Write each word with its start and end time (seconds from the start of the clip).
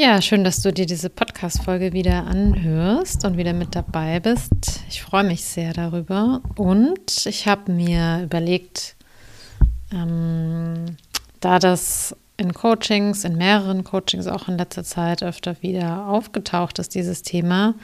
Ja, 0.00 0.22
schön, 0.22 0.44
dass 0.44 0.62
du 0.62 0.72
dir 0.72 0.86
diese 0.86 1.10
Podcast-Folge 1.10 1.92
wieder 1.92 2.24
anhörst 2.24 3.24
und 3.24 3.36
wieder 3.36 3.52
mit 3.52 3.74
dabei 3.74 4.20
bist. 4.20 4.52
Ich 4.88 5.02
freue 5.02 5.24
mich 5.24 5.42
sehr 5.42 5.72
darüber. 5.72 6.40
Und 6.54 7.26
ich 7.26 7.48
habe 7.48 7.72
mir 7.72 8.20
überlegt, 8.22 8.94
ähm, 9.92 10.96
da 11.40 11.58
das 11.58 12.14
in 12.36 12.54
Coachings, 12.54 13.24
in 13.24 13.36
mehreren 13.36 13.82
Coachings 13.82 14.28
auch 14.28 14.46
in 14.46 14.56
letzter 14.56 14.84
Zeit 14.84 15.24
öfter 15.24 15.60
wieder 15.62 16.06
aufgetaucht 16.06 16.78
ist, 16.78 16.94
dieses 16.94 17.22
Thema, 17.22 17.74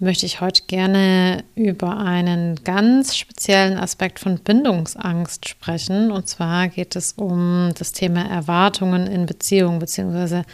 möchte 0.00 0.26
ich 0.26 0.40
heute 0.40 0.64
gerne 0.66 1.44
über 1.54 1.98
einen 1.98 2.56
ganz 2.64 3.16
speziellen 3.16 3.78
Aspekt 3.78 4.18
von 4.18 4.40
Bindungsangst 4.40 5.48
sprechen. 5.48 6.10
Und 6.10 6.26
zwar 6.26 6.66
geht 6.66 6.96
es 6.96 7.12
um 7.12 7.70
das 7.78 7.92
Thema 7.92 8.28
Erwartungen 8.28 9.06
in 9.06 9.24
Beziehungen, 9.26 9.78
beziehungsweise 9.78 10.44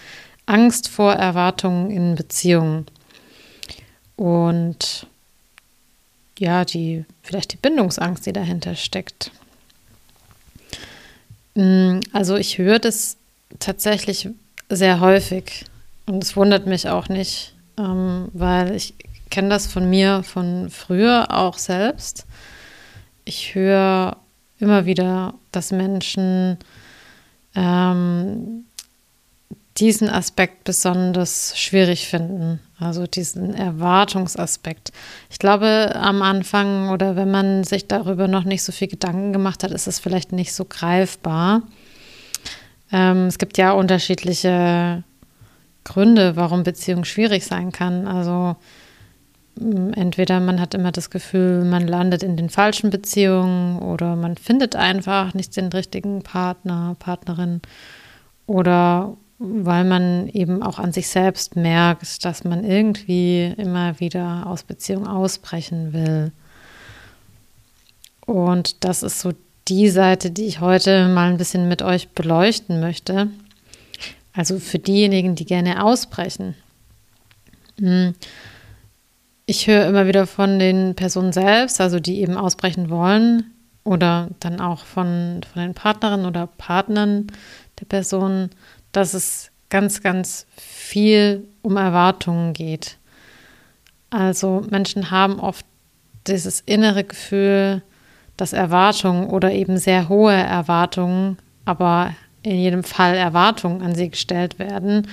Angst 0.53 0.89
vor 0.89 1.15
Erwartungen 1.15 1.91
in 1.91 2.15
Beziehungen. 2.15 2.87
Und 4.17 5.07
ja, 6.39 6.65
die, 6.65 7.05
vielleicht 7.23 7.53
die 7.53 7.57
Bindungsangst, 7.57 8.27
die 8.27 8.33
dahinter 8.33 8.75
steckt. 8.75 9.31
Mm, 11.55 12.01
also 12.13 12.37
ich 12.37 12.59
höre 12.59 12.79
das 12.79 13.17
tatsächlich 13.59 14.29
sehr 14.69 15.01
häufig 15.01 15.65
und 16.07 16.23
es 16.23 16.37
wundert 16.37 16.67
mich 16.67 16.89
auch 16.89 17.09
nicht, 17.09 17.55
ähm, 17.79 18.29
weil 18.33 18.75
ich 18.75 18.95
kenne 19.31 19.49
das 19.49 19.67
von 19.67 19.89
mir 19.89 20.23
von 20.23 20.69
früher 20.71 21.29
auch 21.31 21.59
selbst. 21.59 22.27
Ich 23.25 23.55
höre 23.55 24.17
immer 24.59 24.85
wieder, 24.85 25.35
dass 25.53 25.73
Menschen 25.73 26.59
ähm, 27.55 28.65
diesen 29.79 30.11
Aspekt 30.11 30.65
besonders 30.65 31.59
schwierig 31.59 32.07
finden, 32.07 32.61
also 32.79 33.07
diesen 33.07 33.55
Erwartungsaspekt. 33.55 34.93
Ich 35.31 35.39
glaube, 35.39 35.93
am 35.95 36.21
Anfang 36.21 36.91
oder 36.91 37.17
wenn 37.17 37.31
man 37.31 37.65
sich 37.65 37.89
darüber 37.89 38.29
noch 38.29 38.45
nicht 38.45 38.63
so 38.63 38.73
viel 38.73 38.89
Gedanken 38.89 39.33
gemacht 39.33 39.65
hat, 39.65 39.71
ist 39.71 39.87
es 39.87 39.99
vielleicht 39.99 40.33
nicht 40.33 40.53
so 40.53 40.67
greifbar. 40.67 41.63
Ähm, 42.93 43.27
es 43.27 43.39
gibt 43.39 43.57
ja 43.57 43.73
unterschiedliche 43.73 45.05
Gründe, 45.85 46.37
warum 46.37 46.63
Beziehung 46.63 47.05
schwierig 47.05 47.45
sein 47.47 47.73
kann. 47.73 48.07
Also 48.07 48.57
entweder 49.57 50.41
man 50.41 50.61
hat 50.61 50.75
immer 50.75 50.93
das 50.93 51.11
Gefühl, 51.11 51.65
man 51.65 51.87
landet 51.87 52.23
in 52.23 52.37
den 52.37 52.51
falschen 52.51 52.91
Beziehungen 52.91 53.79
oder 53.79 54.17
man 54.17 54.37
findet 54.37 54.77
einfach 54.77 55.35
nicht 55.35 55.57
den 55.57 55.69
richtigen 55.69 56.23
Partner, 56.23 56.97
Partnerin 56.99 57.61
oder 58.47 59.17
weil 59.43 59.85
man 59.85 60.29
eben 60.29 60.63
auch 60.63 60.79
an 60.79 60.93
sich 60.93 61.09
selbst 61.09 61.57
merkt, 61.57 62.25
dass 62.25 62.45
man 62.45 62.65
irgendwie 62.65 63.53
immer 63.57 63.99
wieder 64.01 64.47
aus 64.47 64.63
Beziehung 64.63 65.07
ausbrechen 65.07 65.93
will. 65.93 66.33
Und 68.27 68.85
das 68.85 69.03
ist 69.03 69.21
so 69.21 69.33
die 69.69 69.89
Seite, 69.89 70.31
die 70.31 70.47
ich 70.47 70.61
heute 70.61 71.09
mal 71.09 71.31
ein 71.31 71.39
bisschen 71.39 71.69
mit 71.69 71.83
euch 71.83 72.11
beleuchten 72.11 72.81
möchte. 72.81 73.29
Also 74.33 74.59
für 74.59 74.79
diejenigen, 74.79 75.35
die 75.35 75.45
gerne 75.45 75.85
ausbrechen. 75.85 76.55
Hm. 77.79 78.15
Ich 79.47 79.67
höre 79.67 79.87
immer 79.87 80.07
wieder 80.07 80.27
von 80.27 80.59
den 80.59 80.95
Personen 80.95 81.33
selbst, 81.33 81.81
also 81.81 82.01
die 82.01 82.21
eben 82.21 82.37
ausbrechen 82.37 82.91
wollen, 82.91 83.53
oder 83.85 84.29
dann 84.41 84.61
auch 84.61 84.85
von, 84.85 85.41
von 85.53 85.63
den 85.63 85.75
Partnerinnen 85.75 86.27
oder 86.27 86.47
Partnern 86.47 87.27
der 87.81 87.87
Personen, 87.87 88.51
dass 88.93 89.15
es 89.15 89.51
ganz, 89.71 90.03
ganz 90.03 90.47
viel 90.57 91.49
um 91.63 91.77
Erwartungen 91.77 92.53
geht. 92.53 92.99
Also 94.11 94.63
Menschen 94.71 95.11
haben 95.11 95.41
oft 95.41 95.65
dieses 96.27 96.61
innere 96.61 97.05
Gefühl, 97.05 97.83
dass 98.37 98.53
Erwartungen 98.53 99.29
oder 99.29 99.53
eben 99.53 99.79
sehr 99.79 100.09
hohe 100.09 100.35
Erwartungen, 100.35 101.39
aber 101.65 102.15
in 102.43 102.57
jedem 102.57 102.85
Fall 102.85 103.15
Erwartungen 103.15 103.83
an 103.83 103.95
sie 103.95 104.11
gestellt 104.11 104.59
werden, 104.59 105.09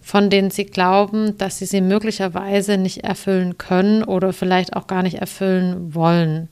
von 0.00 0.30
denen 0.30 0.50
sie 0.50 0.64
glauben, 0.64 1.36
dass 1.36 1.58
sie 1.58 1.66
sie 1.66 1.80
möglicherweise 1.80 2.78
nicht 2.78 3.04
erfüllen 3.04 3.58
können 3.58 4.02
oder 4.02 4.32
vielleicht 4.32 4.74
auch 4.74 4.86
gar 4.86 5.02
nicht 5.02 5.16
erfüllen 5.16 5.94
wollen. 5.94 6.48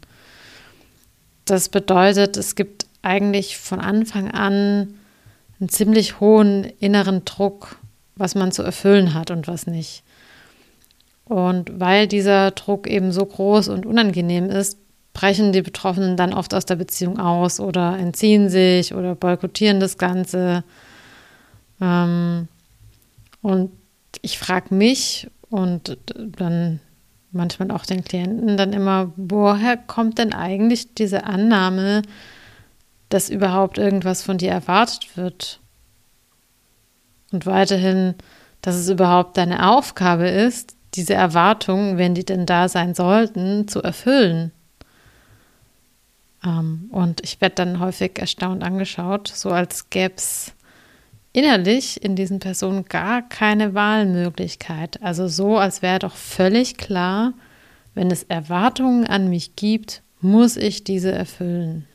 Das 1.46 1.68
bedeutet, 1.68 2.36
es 2.36 2.54
gibt 2.54 2.86
eigentlich 3.02 3.56
von 3.56 3.80
Anfang 3.80 4.30
an 4.30 4.94
einen 5.60 5.68
ziemlich 5.68 6.20
hohen 6.20 6.64
inneren 6.64 7.24
Druck, 7.24 7.78
was 8.16 8.34
man 8.34 8.52
zu 8.52 8.62
erfüllen 8.62 9.14
hat 9.14 9.30
und 9.30 9.48
was 9.48 9.66
nicht. 9.66 10.02
Und 11.24 11.80
weil 11.80 12.06
dieser 12.06 12.52
Druck 12.52 12.86
eben 12.86 13.12
so 13.12 13.24
groß 13.26 13.68
und 13.68 13.84
unangenehm 13.84 14.48
ist, 14.48 14.78
brechen 15.12 15.52
die 15.52 15.62
Betroffenen 15.62 16.16
dann 16.16 16.34
oft 16.34 16.52
aus 16.54 16.66
der 16.66 16.76
Beziehung 16.76 17.18
aus 17.18 17.58
oder 17.58 17.98
entziehen 17.98 18.48
sich 18.48 18.94
oder 18.94 19.14
boykottieren 19.14 19.80
das 19.80 19.98
Ganze. 19.98 20.62
Ähm, 21.80 22.48
und 23.40 23.70
ich 24.22 24.38
frage 24.38 24.74
mich 24.74 25.28
und 25.48 25.96
dann 26.14 26.80
manchmal 27.32 27.70
auch 27.70 27.86
den 27.86 28.04
Klienten 28.04 28.56
dann 28.56 28.72
immer, 28.72 29.12
woher 29.16 29.76
kommt 29.76 30.18
denn 30.18 30.32
eigentlich 30.32 30.94
diese 30.94 31.24
Annahme, 31.24 32.02
dass 33.08 33.30
überhaupt 33.30 33.78
irgendwas 33.78 34.22
von 34.22 34.38
dir 34.38 34.50
erwartet 34.50 35.16
wird. 35.16 35.60
Und 37.32 37.46
weiterhin, 37.46 38.14
dass 38.62 38.74
es 38.76 38.88
überhaupt 38.88 39.36
deine 39.36 39.70
Aufgabe 39.70 40.28
ist, 40.28 40.76
diese 40.94 41.14
Erwartungen, 41.14 41.98
wenn 41.98 42.14
die 42.14 42.24
denn 42.24 42.46
da 42.46 42.68
sein 42.68 42.94
sollten, 42.94 43.68
zu 43.68 43.82
erfüllen. 43.82 44.52
Ähm, 46.44 46.88
und 46.90 47.22
ich 47.22 47.40
werde 47.40 47.56
dann 47.56 47.80
häufig 47.80 48.18
erstaunt 48.18 48.62
angeschaut, 48.62 49.28
so 49.28 49.50
als 49.50 49.90
gäbe 49.90 50.14
es 50.16 50.52
innerlich 51.32 52.02
in 52.02 52.16
diesen 52.16 52.38
Personen 52.38 52.86
gar 52.86 53.20
keine 53.28 53.74
Wahlmöglichkeit. 53.74 55.02
Also 55.02 55.28
so, 55.28 55.58
als 55.58 55.82
wäre 55.82 55.98
doch 55.98 56.14
völlig 56.14 56.78
klar, 56.78 57.34
wenn 57.94 58.10
es 58.10 58.22
Erwartungen 58.22 59.06
an 59.06 59.28
mich 59.28 59.54
gibt, 59.54 60.02
muss 60.20 60.56
ich 60.56 60.82
diese 60.82 61.12
erfüllen. 61.12 61.86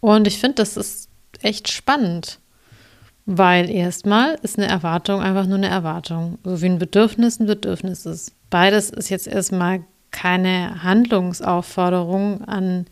Und 0.00 0.26
ich 0.26 0.38
finde, 0.38 0.56
das 0.56 0.76
ist 0.76 1.08
echt 1.42 1.70
spannend, 1.70 2.38
weil 3.24 3.70
erstmal 3.70 4.38
ist 4.42 4.58
eine 4.58 4.68
Erwartung 4.68 5.20
einfach 5.20 5.46
nur 5.46 5.58
eine 5.58 5.68
Erwartung, 5.68 6.38
so 6.44 6.62
wie 6.62 6.66
ein 6.66 6.78
Bedürfnis 6.78 7.40
ein 7.40 7.46
Bedürfnis 7.46 8.06
ist. 8.06 8.32
Beides 8.50 8.90
ist 8.90 9.08
jetzt 9.08 9.26
erstmal 9.26 9.84
keine 10.10 10.82
Handlungsaufforderung 10.82 12.44
an 12.44 12.86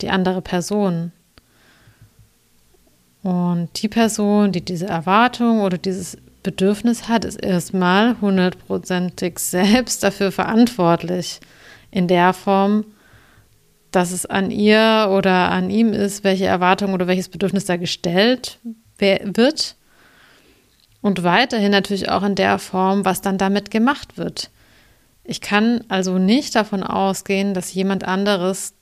die 0.00 0.10
andere 0.10 0.42
Person. 0.42 1.12
Und 3.22 3.82
die 3.82 3.88
Person, 3.88 4.52
die 4.52 4.60
diese 4.60 4.86
Erwartung 4.86 5.62
oder 5.62 5.78
dieses 5.78 6.18
Bedürfnis 6.42 7.08
hat, 7.08 7.24
ist 7.24 7.42
erstmal 7.42 8.20
hundertprozentig 8.20 9.38
selbst 9.38 10.02
dafür 10.02 10.30
verantwortlich. 10.30 11.40
In 11.90 12.06
der 12.06 12.34
Form, 12.34 12.84
dass 13.94 14.10
es 14.10 14.26
an 14.26 14.50
ihr 14.50 15.08
oder 15.12 15.50
an 15.50 15.70
ihm 15.70 15.92
ist, 15.92 16.24
welche 16.24 16.46
Erwartung 16.46 16.94
oder 16.94 17.06
welches 17.06 17.28
Bedürfnis 17.28 17.64
da 17.64 17.76
gestellt 17.76 18.58
wird. 18.98 19.76
Und 21.00 21.22
weiterhin 21.22 21.70
natürlich 21.70 22.08
auch 22.08 22.22
in 22.22 22.34
der 22.34 22.58
Form, 22.58 23.04
was 23.04 23.20
dann 23.20 23.38
damit 23.38 23.70
gemacht 23.70 24.16
wird. 24.16 24.50
Ich 25.22 25.40
kann 25.40 25.84
also 25.88 26.18
nicht 26.18 26.54
davon 26.54 26.82
ausgehen, 26.82 27.54
dass 27.54 27.72
jemand 27.72 28.04
anderes 28.04 28.74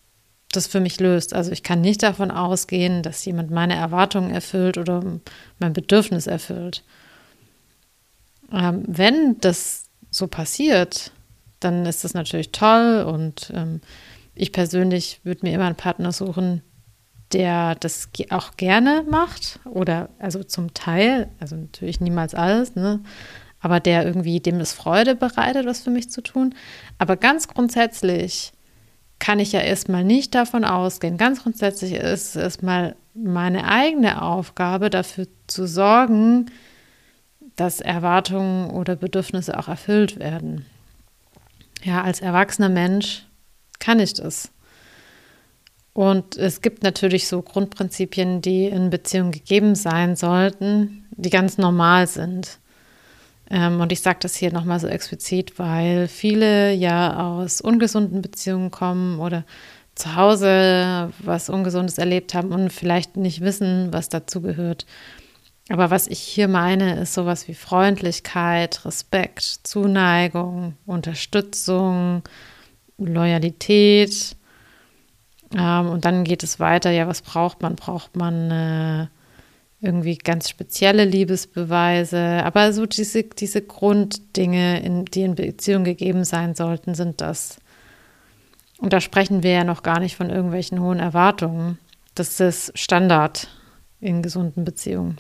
das 0.51 0.67
für 0.67 0.81
mich 0.81 1.01
löst. 1.01 1.35
Also 1.35 1.51
ich 1.51 1.63
kann 1.63 1.81
nicht 1.81 2.03
davon 2.03 2.31
ausgehen, 2.31 3.03
dass 3.03 3.25
jemand 3.25 3.51
meine 3.51 3.75
Erwartungen 3.75 4.31
erfüllt 4.31 4.79
oder 4.79 5.03
mein 5.59 5.73
Bedürfnis 5.73 6.27
erfüllt. 6.27 6.85
Ähm, 8.53 8.85
wenn 8.87 9.39
das 9.41 9.85
so 10.11 10.27
passiert, 10.27 11.11
dann 11.61 11.87
ist 11.87 12.05
das 12.05 12.15
natürlich 12.15 12.53
toll 12.53 13.05
und 13.07 13.53
ähm, 13.55 13.81
ich 14.35 14.53
persönlich 14.53 15.21
würde 15.25 15.47
mir 15.47 15.55
immer 15.55 15.67
einen 15.67 15.77
Partner 15.77 16.13
suchen, 16.13 16.63
der 17.33 17.75
das 17.77 18.11
auch 18.31 18.57
gerne 18.57 19.05
macht 19.09 19.61
oder 19.65 20.11
also 20.19 20.43
zum 20.43 20.75
Teil, 20.75 21.29
also 21.41 21.57
natürlich 21.57 22.01
niemals 22.01 22.35
alles, 22.35 22.75
ne? 22.75 23.01
aber 23.61 23.81
der 23.81 24.05
irgendwie 24.05 24.41
dem 24.41 24.61
es 24.61 24.73
Freude 24.73 25.15
bereitet, 25.15 25.67
was 25.67 25.81
für 25.81 25.91
mich 25.91 26.11
zu 26.11 26.21
tun. 26.21 26.55
Aber 26.99 27.17
ganz 27.17 27.49
grundsätzlich 27.49 28.53
kann 29.19 29.39
ich 29.39 29.53
ja 29.53 29.61
erstmal 29.61 30.03
nicht 30.03 30.35
davon 30.35 30.65
ausgehen. 30.65 31.17
Ganz 31.17 31.45
grundsätzlich 31.45 31.93
ist 31.93 32.35
es 32.35 32.37
erstmal 32.37 32.97
meine 33.15 33.69
eigene 33.69 34.21
Aufgabe, 34.21 34.91
dafür 34.91 35.29
zu 35.47 35.67
sorgen, 35.67 36.47
dass 37.55 37.81
Erwartungen 37.81 38.71
oder 38.71 38.97
Bedürfnisse 38.97 39.57
auch 39.59 39.69
erfüllt 39.69 40.19
werden. 40.19 40.67
Ja, 41.85 42.03
als 42.03 42.21
erwachsener 42.21 42.69
Mensch 42.69 43.27
kann 43.83 43.99
ich 43.99 44.15
das? 44.15 44.51
Und 45.93 46.37
es 46.37 46.63
gibt 46.63 46.83
natürlich 46.83 47.29
so 47.29 47.43
Grundprinzipien, 47.43 48.41
die 48.41 48.67
in 48.67 48.91
Beziehungen 48.91 49.33
gegeben 49.33 49.75
sein 49.75 50.17
sollten. 50.17 51.07
die 51.15 51.29
ganz 51.29 51.59
normal 51.59 52.07
sind. 52.07 52.59
Ähm, 53.51 53.81
und 53.83 53.93
ich 53.93 54.01
sage 54.01 54.21
das 54.23 54.35
hier 54.35 54.51
nochmal 54.51 54.81
so 54.81 54.87
explizit, 54.87 55.59
weil 55.59 56.09
viele 56.09 56.73
ja 56.73 57.43
aus 57.43 57.61
ungesunden 57.61 58.23
Beziehungen 58.23 58.71
kommen 58.71 59.21
oder 59.21 59.45
zu 59.95 60.17
Hause 60.17 61.13
was 61.19 61.51
Ungesundes 61.51 61.99
erlebt 61.99 62.33
haben 62.33 62.53
und 62.53 62.73
vielleicht 62.73 63.19
nicht 63.19 63.43
wissen, 63.43 63.93
was 63.93 64.09
dazu 64.09 64.41
gehört. 64.41 64.87
Aber 65.69 65.91
was 65.91 66.07
ich 66.07 66.19
hier 66.19 66.49
meine, 66.49 66.99
ist 67.01 67.13
sowas 67.13 67.47
wie 67.47 67.55
Freundlichkeit, 67.55 68.87
Respekt, 68.87 69.43
Zuneigung, 69.65 70.77
Unterstützung, 70.87 72.23
Loyalität. 73.07 74.37
Ähm, 75.57 75.89
und 75.89 76.05
dann 76.05 76.25
geht 76.25 76.43
es 76.43 76.61
weiter. 76.61 76.91
Ja, 76.91 77.07
was 77.07 77.23
braucht 77.23 77.63
man? 77.63 77.77
Braucht 77.77 78.17
man 78.17 78.51
äh, 78.51 79.07
irgendwie 79.83 80.17
ganz 80.17 80.49
spezielle 80.49 81.05
Liebesbeweise. 81.05 82.43
Aber 82.45 82.73
so 82.73 82.87
diese, 82.87 83.25
diese 83.25 83.63
Grunddinge, 83.63 84.81
in, 84.83 85.05
die 85.05 85.23
in 85.23 85.35
Beziehung 85.35 85.85
gegeben 85.85 86.25
sein 86.25 86.55
sollten, 86.55 86.95
sind 86.95 87.21
das. 87.21 87.59
Und 88.79 88.93
da 88.93 89.01
sprechen 89.01 89.43
wir 89.43 89.51
ja 89.51 89.65
noch 89.65 89.83
gar 89.83 90.01
nicht 90.01 90.17
von 90.17 90.31
irgendwelchen 90.31 90.81
hohen 90.81 91.01
Erwartungen. 91.01 91.79
Das 92.15 92.41
ist 92.41 92.77
Standard 92.79 93.49
in 94.01 94.23
gesunden 94.23 94.65
Beziehungen. 94.65 95.19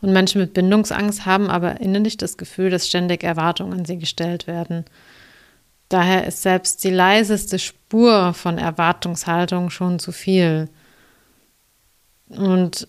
Und 0.00 0.12
Menschen 0.12 0.40
mit 0.40 0.52
Bindungsangst 0.54 1.26
haben 1.26 1.48
aber 1.48 1.80
innerlich 1.80 2.16
das 2.16 2.36
Gefühl, 2.36 2.70
dass 2.70 2.88
ständig 2.88 3.24
Erwartungen 3.24 3.72
an 3.80 3.84
sie 3.84 3.98
gestellt 3.98 4.46
werden. 4.46 4.84
Daher 5.88 6.26
ist 6.26 6.42
selbst 6.42 6.82
die 6.84 6.90
leiseste 6.90 7.58
Spur 7.58 8.34
von 8.34 8.58
Erwartungshaltung 8.58 9.70
schon 9.70 9.98
zu 9.98 10.12
viel. 10.12 10.68
Und 12.28 12.88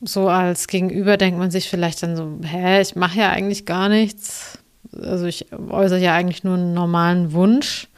so 0.00 0.28
als 0.28 0.68
Gegenüber 0.68 1.16
denkt 1.16 1.38
man 1.38 1.50
sich 1.50 1.68
vielleicht 1.68 2.02
dann 2.02 2.16
so, 2.16 2.38
hä, 2.42 2.80
ich 2.80 2.94
mache 2.96 3.18
ja 3.18 3.30
eigentlich 3.30 3.66
gar 3.66 3.88
nichts. 3.88 4.58
Also 4.92 5.26
ich 5.26 5.52
äußere 5.52 6.00
ja 6.00 6.14
eigentlich 6.14 6.44
nur 6.44 6.54
einen 6.54 6.74
normalen 6.74 7.32
Wunsch. 7.32 7.88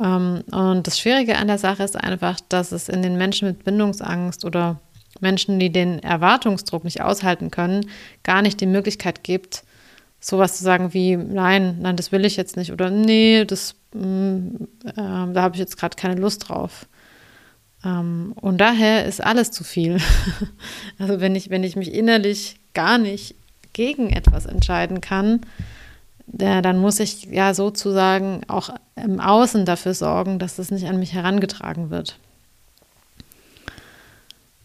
Ähm, 0.00 0.42
und 0.50 0.86
das 0.86 0.98
Schwierige 0.98 1.36
an 1.36 1.46
der 1.46 1.58
Sache 1.58 1.82
ist 1.82 1.96
einfach, 1.96 2.40
dass 2.48 2.72
es 2.72 2.88
in 2.88 3.02
den 3.02 3.16
Menschen 3.16 3.48
mit 3.48 3.64
Bindungsangst 3.64 4.44
oder 4.44 4.80
Menschen, 5.20 5.60
die 5.60 5.70
den 5.70 6.02
Erwartungsdruck 6.02 6.84
nicht 6.84 7.02
aushalten 7.02 7.50
können, 7.50 7.88
gar 8.24 8.42
nicht 8.42 8.60
die 8.60 8.66
Möglichkeit 8.66 9.22
gibt, 9.22 9.62
sowas 10.24 10.56
zu 10.56 10.64
sagen 10.64 10.94
wie, 10.94 11.16
nein, 11.16 11.76
nein, 11.82 11.96
das 11.96 12.10
will 12.10 12.24
ich 12.24 12.36
jetzt 12.36 12.56
nicht 12.56 12.72
oder 12.72 12.88
nee, 12.88 13.44
das, 13.44 13.74
mh, 13.92 14.06
mm, 14.06 14.68
äh, 14.86 14.92
da 14.94 15.42
habe 15.42 15.54
ich 15.54 15.60
jetzt 15.60 15.76
gerade 15.76 15.96
keine 15.96 16.18
Lust 16.18 16.48
drauf. 16.48 16.86
Ähm, 17.84 18.32
und 18.40 18.58
daher 18.58 19.04
ist 19.04 19.22
alles 19.22 19.50
zu 19.50 19.64
viel. 19.64 19.98
also 20.98 21.20
wenn 21.20 21.36
ich, 21.36 21.50
wenn 21.50 21.62
ich 21.62 21.76
mich 21.76 21.92
innerlich 21.92 22.56
gar 22.72 22.96
nicht 22.96 23.34
gegen 23.74 24.08
etwas 24.10 24.46
entscheiden 24.46 25.02
kann, 25.02 25.42
der, 26.26 26.62
dann 26.62 26.78
muss 26.78 27.00
ich 27.00 27.24
ja 27.24 27.52
sozusagen 27.52 28.40
auch 28.48 28.70
im 28.96 29.20
Außen 29.20 29.66
dafür 29.66 29.92
sorgen, 29.92 30.38
dass 30.38 30.56
das 30.56 30.70
nicht 30.70 30.86
an 30.86 30.98
mich 30.98 31.12
herangetragen 31.12 31.90
wird. 31.90 32.16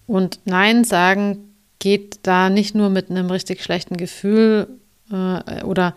Und 0.08 0.40
Nein 0.46 0.86
sagen 0.86 1.54
geht 1.80 2.20
da 2.24 2.50
nicht 2.50 2.76
nur 2.76 2.90
mit 2.90 3.10
einem 3.10 3.30
richtig 3.30 3.62
schlechten 3.62 3.98
Gefühl 3.98 4.80
äh, 5.12 5.64
oder 5.64 5.96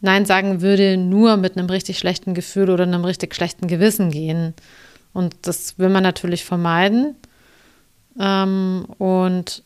Nein 0.00 0.24
sagen 0.24 0.62
würde 0.62 0.96
nur 0.96 1.36
mit 1.36 1.56
einem 1.56 1.68
richtig 1.68 1.98
schlechten 1.98 2.34
Gefühl 2.34 2.70
oder 2.70 2.84
einem 2.84 3.04
richtig 3.04 3.34
schlechten 3.34 3.66
Gewissen 3.66 4.10
gehen. 4.10 4.54
Und 5.12 5.34
das 5.42 5.78
will 5.78 5.90
man 5.90 6.02
natürlich 6.02 6.44
vermeiden. 6.44 7.16
Ähm, 8.18 8.86
und 8.98 9.62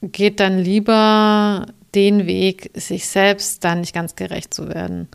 geht 0.00 0.38
dann 0.40 0.58
lieber 0.58 1.66
den 1.94 2.26
Weg, 2.26 2.70
sich 2.74 3.08
selbst 3.08 3.64
dann 3.64 3.80
nicht 3.80 3.94
ganz 3.94 4.14
gerecht 4.14 4.54
zu 4.54 4.68
werden. 4.68 5.08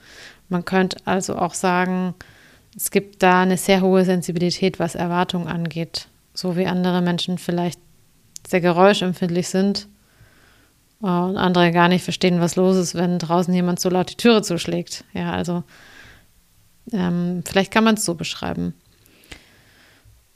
Man 0.49 0.65
könnte 0.65 0.97
also 1.05 1.37
auch 1.37 1.53
sagen, 1.53 2.13
es 2.75 2.91
gibt 2.91 3.23
da 3.23 3.43
eine 3.43 3.57
sehr 3.57 3.81
hohe 3.81 4.03
Sensibilität, 4.03 4.79
was 4.79 4.95
Erwartungen 4.95 5.47
angeht. 5.47 6.07
So 6.33 6.57
wie 6.57 6.65
andere 6.65 7.01
Menschen 7.01 7.37
vielleicht 7.37 7.79
sehr 8.45 8.59
geräuschempfindlich 8.59 9.47
sind 9.47 9.87
und 11.03 11.35
andere 11.35 11.73
gar 11.73 11.89
nicht 11.89 12.03
verstehen, 12.03 12.39
was 12.39 12.55
los 12.55 12.77
ist, 12.77 12.95
wenn 12.95 13.19
draußen 13.19 13.53
jemand 13.53 13.79
so 13.79 13.89
laut 13.89 14.09
die 14.09 14.15
Türe 14.15 14.41
zuschlägt. 14.41 15.03
Ja, 15.13 15.33
also 15.33 15.63
ähm, 16.93 17.43
vielleicht 17.45 17.71
kann 17.71 17.83
man 17.83 17.95
es 17.95 18.05
so 18.05 18.15
beschreiben. 18.15 18.73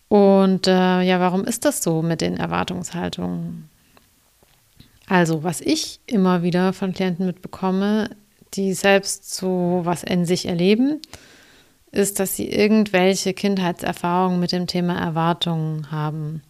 Und 0.09 0.67
äh, 0.67 1.01
ja, 1.01 1.21
warum 1.21 1.45
ist 1.45 1.63
das 1.63 1.81
so 1.81 2.01
mit 2.01 2.19
den 2.19 2.35
Erwartungshaltungen? 2.35 3.69
Also, 5.07 5.43
was 5.43 5.61
ich 5.61 6.01
immer 6.05 6.43
wieder 6.43 6.73
von 6.73 6.93
Klienten 6.93 7.25
mitbekomme, 7.25 8.09
die 8.53 8.73
selbst 8.73 9.33
so 9.33 9.81
was 9.85 10.03
in 10.03 10.25
sich 10.25 10.47
erleben, 10.47 11.01
ist, 11.93 12.19
dass 12.19 12.35
sie 12.35 12.49
irgendwelche 12.49 13.33
Kindheitserfahrungen 13.33 14.39
mit 14.39 14.51
dem 14.51 14.67
Thema 14.67 14.99
Erwartungen 14.99 15.91
haben. 15.91 16.41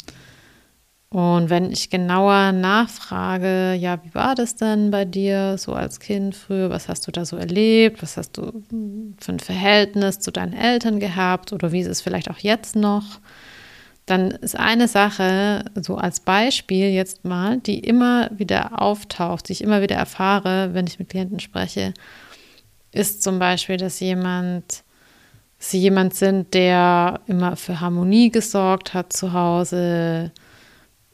Und 1.09 1.49
wenn 1.49 1.71
ich 1.71 1.89
genauer 1.89 2.51
nachfrage, 2.51 3.73
ja, 3.75 4.03
wie 4.03 4.13
war 4.13 4.35
das 4.35 4.55
denn 4.55 4.91
bei 4.91 5.05
dir 5.05 5.57
so 5.57 5.73
als 5.73 6.01
Kind 6.01 6.35
früher? 6.35 6.69
Was 6.69 6.89
hast 6.89 7.07
du 7.07 7.11
da 7.11 7.23
so 7.23 7.37
erlebt? 7.37 8.01
Was 8.03 8.17
hast 8.17 8.37
du 8.37 8.63
für 9.17 9.31
ein 9.31 9.39
Verhältnis 9.39 10.19
zu 10.19 10.31
deinen 10.31 10.51
Eltern 10.51 10.99
gehabt? 10.99 11.53
Oder 11.53 11.71
wie 11.71 11.79
ist 11.79 11.87
es 11.87 12.01
vielleicht 12.01 12.29
auch 12.29 12.39
jetzt 12.39 12.75
noch? 12.75 13.21
Dann 14.05 14.31
ist 14.31 14.57
eine 14.57 14.87
Sache, 14.89 15.65
so 15.75 15.95
als 15.95 16.19
Beispiel 16.19 16.89
jetzt 16.91 17.23
mal, 17.23 17.57
die 17.59 17.79
immer 17.79 18.29
wieder 18.33 18.81
auftaucht, 18.81 19.47
die 19.47 19.53
ich 19.53 19.63
immer 19.63 19.81
wieder 19.81 19.95
erfahre, 19.95 20.73
wenn 20.73 20.87
ich 20.87 20.99
mit 20.99 21.09
Klienten 21.09 21.39
spreche, 21.39 21.93
ist 22.91 23.23
zum 23.23 23.39
Beispiel, 23.39 23.77
dass 23.77 23.99
jemand, 23.99 24.83
sie 25.57 25.79
jemand 25.79 26.15
sind, 26.15 26.53
der 26.53 27.21
immer 27.27 27.55
für 27.55 27.79
Harmonie 27.79 28.29
gesorgt 28.29 28.93
hat 28.93 29.13
zu 29.13 29.33
Hause, 29.33 30.31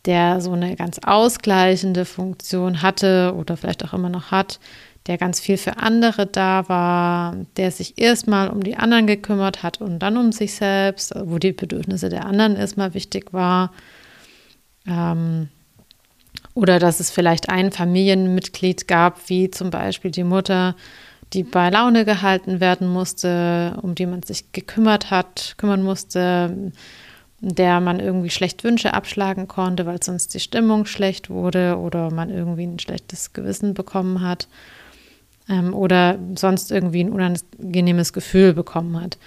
der 0.05 0.41
so 0.41 0.51
eine 0.51 0.75
ganz 0.75 1.00
ausgleichende 1.03 2.05
Funktion 2.05 2.81
hatte 2.81 3.33
oder 3.38 3.57
vielleicht 3.57 3.85
auch 3.85 3.94
immer 3.94 4.09
noch 4.09 4.31
hat, 4.31 4.59
der 5.07 5.17
ganz 5.17 5.39
viel 5.39 5.57
für 5.57 5.77
andere 5.77 6.25
da 6.25 6.67
war, 6.69 7.35
der 7.57 7.71
sich 7.71 7.97
erstmal 7.97 8.50
um 8.50 8.63
die 8.63 8.77
anderen 8.77 9.07
gekümmert 9.07 9.63
hat 9.63 9.81
und 9.81 10.00
dann 10.00 10.17
um 10.17 10.31
sich 10.31 10.55
selbst, 10.55 11.13
wo 11.15 11.39
die 11.39 11.51
Bedürfnisse 11.51 12.09
der 12.09 12.25
anderen 12.25 12.55
erstmal 12.55 12.94
wichtig 12.94 13.33
war. 13.33 13.71
Ähm, 14.88 15.50
oder 16.53 16.79
dass 16.79 17.00
es 17.00 17.09
vielleicht 17.09 17.50
ein 17.50 17.71
Familienmitglied 17.71 18.88
gab, 18.88 19.29
wie 19.29 19.50
zum 19.50 19.72
Beispiel 19.72 20.12
die 20.12 20.24
Mutter, 20.24 20.75
die 21.33 21.43
bei 21.43 21.69
Laune 21.69 22.05
gehalten 22.05 22.60
werden 22.60 22.88
musste, 22.88 23.77
um 23.81 23.95
die 23.95 24.05
man 24.05 24.24
sich 24.24 24.51
gekümmert 24.51 25.10
hat, 25.10 25.55
kümmern 25.57 25.81
musste, 25.81 26.72
der 27.45 27.81
man 27.81 28.00
irgendwie 28.00 28.29
schlecht 28.29 28.63
Wünsche 28.63 28.93
abschlagen 28.93 29.50
konnte, 29.50 29.85
weil 29.85 30.01
sonst 30.01 30.33
die 30.33 30.39
Stimmung 30.39 30.85
schlecht 30.85 31.29
wurde 31.29 31.77
oder 31.77 32.09
man 32.09 32.29
irgendwie 32.29 32.65
ein 32.65 32.79
schlechtes 32.79 33.33
Gewissen 33.33 33.73
bekommen 33.73 34.21
hat 34.21 34.47
ähm, 35.50 35.73
oder 35.73 36.17
sonst 36.35 36.71
irgendwie 36.71 37.03
ein 37.03 37.12
unangenehmes 37.12 38.13
Gefühl 38.13 38.53
bekommen 38.53 39.00
hat. 39.00 39.17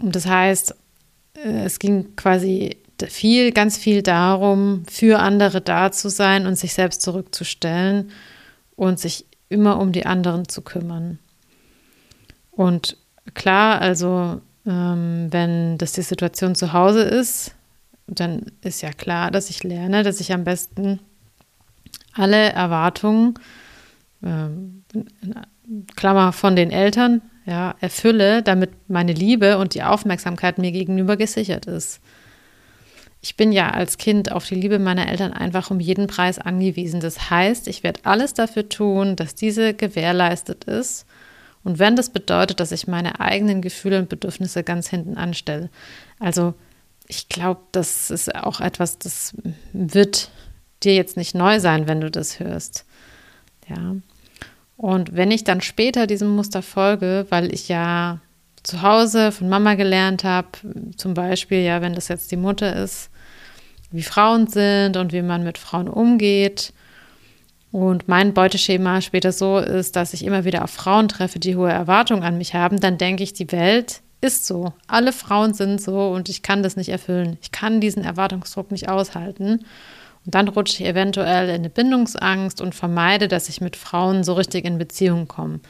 Und 0.00 0.16
das 0.16 0.26
heißt, 0.26 0.74
äh, 1.44 1.64
es 1.64 1.78
ging 1.78 2.16
quasi 2.16 2.78
viel, 3.06 3.52
ganz 3.52 3.78
viel 3.78 4.02
darum, 4.02 4.82
für 4.90 5.20
andere 5.20 5.60
da 5.60 5.92
zu 5.92 6.10
sein 6.10 6.46
und 6.46 6.56
sich 6.56 6.74
selbst 6.74 7.00
zurückzustellen 7.00 8.10
und 8.74 8.98
sich 8.98 9.24
immer 9.48 9.78
um 9.78 9.92
die 9.92 10.04
anderen 10.04 10.48
zu 10.48 10.62
kümmern. 10.62 11.20
Und 12.50 12.96
klar, 13.34 13.80
also 13.80 14.40
ähm, 14.66 15.28
wenn 15.30 15.78
das 15.78 15.92
die 15.92 16.02
Situation 16.02 16.54
zu 16.54 16.72
Hause 16.72 17.02
ist, 17.02 17.54
dann 18.06 18.46
ist 18.62 18.82
ja 18.82 18.92
klar, 18.92 19.30
dass 19.30 19.50
ich 19.50 19.62
lerne, 19.62 20.02
dass 20.02 20.20
ich 20.20 20.32
am 20.32 20.44
besten 20.44 21.00
alle 22.12 22.50
Erwartungen, 22.50 23.34
ähm, 24.22 24.84
Klammer 25.94 26.32
von 26.32 26.56
den 26.56 26.70
Eltern, 26.70 27.22
ja, 27.46 27.74
erfülle, 27.80 28.42
damit 28.42 28.70
meine 28.88 29.12
Liebe 29.12 29.58
und 29.58 29.74
die 29.74 29.82
Aufmerksamkeit 29.82 30.58
mir 30.58 30.72
gegenüber 30.72 31.16
gesichert 31.16 31.66
ist. 31.66 32.00
Ich 33.22 33.36
bin 33.36 33.52
ja 33.52 33.70
als 33.70 33.98
Kind 33.98 34.32
auf 34.32 34.46
die 34.46 34.54
Liebe 34.54 34.78
meiner 34.78 35.08
Eltern 35.08 35.32
einfach 35.32 35.70
um 35.70 35.78
jeden 35.78 36.06
Preis 36.06 36.38
angewiesen. 36.38 37.00
Das 37.00 37.30
heißt, 37.30 37.68
ich 37.68 37.82
werde 37.82 38.00
alles 38.04 38.34
dafür 38.34 38.68
tun, 38.68 39.14
dass 39.14 39.34
diese 39.34 39.74
gewährleistet 39.74 40.64
ist 40.64 41.06
und 41.62 41.78
wenn 41.78 41.96
das 41.96 42.10
bedeutet, 42.10 42.60
dass 42.60 42.72
ich 42.72 42.86
meine 42.86 43.20
eigenen 43.20 43.60
Gefühle 43.62 43.98
und 43.98 44.08
Bedürfnisse 44.08 44.62
ganz 44.62 44.88
hinten 44.88 45.16
anstelle. 45.16 45.68
Also 46.18 46.54
ich 47.06 47.28
glaube, 47.28 47.60
das 47.72 48.10
ist 48.10 48.34
auch 48.34 48.60
etwas, 48.60 48.98
das 48.98 49.34
wird 49.72 50.30
dir 50.82 50.94
jetzt 50.94 51.16
nicht 51.16 51.34
neu 51.34 51.60
sein, 51.60 51.86
wenn 51.86 52.00
du 52.00 52.10
das 52.10 52.40
hörst. 52.40 52.86
Ja. 53.68 53.96
Und 54.76 55.14
wenn 55.14 55.30
ich 55.30 55.44
dann 55.44 55.60
später 55.60 56.06
diesem 56.06 56.34
Muster 56.34 56.62
folge, 56.62 57.26
weil 57.28 57.52
ich 57.52 57.68
ja 57.68 58.20
zu 58.62 58.80
Hause 58.82 59.32
von 59.32 59.48
Mama 59.48 59.74
gelernt 59.74 60.24
habe, 60.24 60.48
zum 60.96 61.14
Beispiel, 61.14 61.58
ja, 61.58 61.82
wenn 61.82 61.94
das 61.94 62.08
jetzt 62.08 62.30
die 62.30 62.36
Mutter 62.36 62.76
ist, 62.76 63.10
wie 63.90 64.02
Frauen 64.02 64.46
sind 64.46 64.96
und 64.96 65.12
wie 65.12 65.22
man 65.22 65.42
mit 65.42 65.58
Frauen 65.58 65.88
umgeht. 65.88 66.72
Und 67.72 68.08
mein 68.08 68.34
Beuteschema 68.34 69.00
später 69.00 69.30
so 69.32 69.58
ist, 69.58 69.94
dass 69.94 70.12
ich 70.12 70.24
immer 70.24 70.44
wieder 70.44 70.64
auf 70.64 70.70
Frauen 70.70 71.08
treffe, 71.08 71.38
die 71.38 71.56
hohe 71.56 71.70
Erwartungen 71.70 72.24
an 72.24 72.38
mich 72.38 72.54
haben, 72.54 72.80
dann 72.80 72.98
denke 72.98 73.22
ich, 73.22 73.32
die 73.32 73.52
Welt 73.52 74.00
ist 74.20 74.46
so. 74.46 74.72
Alle 74.86 75.12
Frauen 75.12 75.54
sind 75.54 75.80
so 75.80 76.08
und 76.08 76.28
ich 76.28 76.42
kann 76.42 76.62
das 76.62 76.76
nicht 76.76 76.88
erfüllen. 76.88 77.38
Ich 77.42 77.52
kann 77.52 77.80
diesen 77.80 78.04
Erwartungsdruck 78.04 78.70
nicht 78.70 78.88
aushalten. 78.88 79.64
Und 80.26 80.34
dann 80.34 80.48
rutsche 80.48 80.82
ich 80.82 80.88
eventuell 80.88 81.48
in 81.48 81.54
eine 81.56 81.70
Bindungsangst 81.70 82.60
und 82.60 82.74
vermeide, 82.74 83.28
dass 83.28 83.48
ich 83.48 83.60
mit 83.60 83.76
Frauen 83.76 84.24
so 84.24 84.34
richtig 84.34 84.64
in 84.64 84.76
Beziehung 84.76 85.28
komme. 85.28 85.60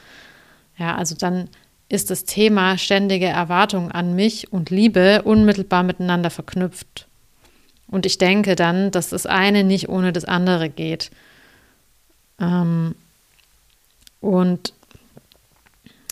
Ja, 0.76 0.96
also 0.96 1.14
dann 1.14 1.48
ist 1.88 2.10
das 2.10 2.24
Thema 2.24 2.78
ständige 2.78 3.26
Erwartung 3.26 3.92
an 3.92 4.14
mich 4.14 4.52
und 4.52 4.70
Liebe 4.70 5.22
unmittelbar 5.22 5.82
miteinander 5.82 6.30
verknüpft. 6.30 7.06
Und 7.88 8.06
ich 8.06 8.18
denke 8.18 8.56
dann, 8.56 8.90
dass 8.90 9.10
das 9.10 9.26
eine 9.26 9.64
nicht 9.64 9.88
ohne 9.88 10.12
das 10.12 10.24
andere 10.24 10.68
geht. 10.68 11.10
Ähm, 12.40 12.94
und 14.20 14.72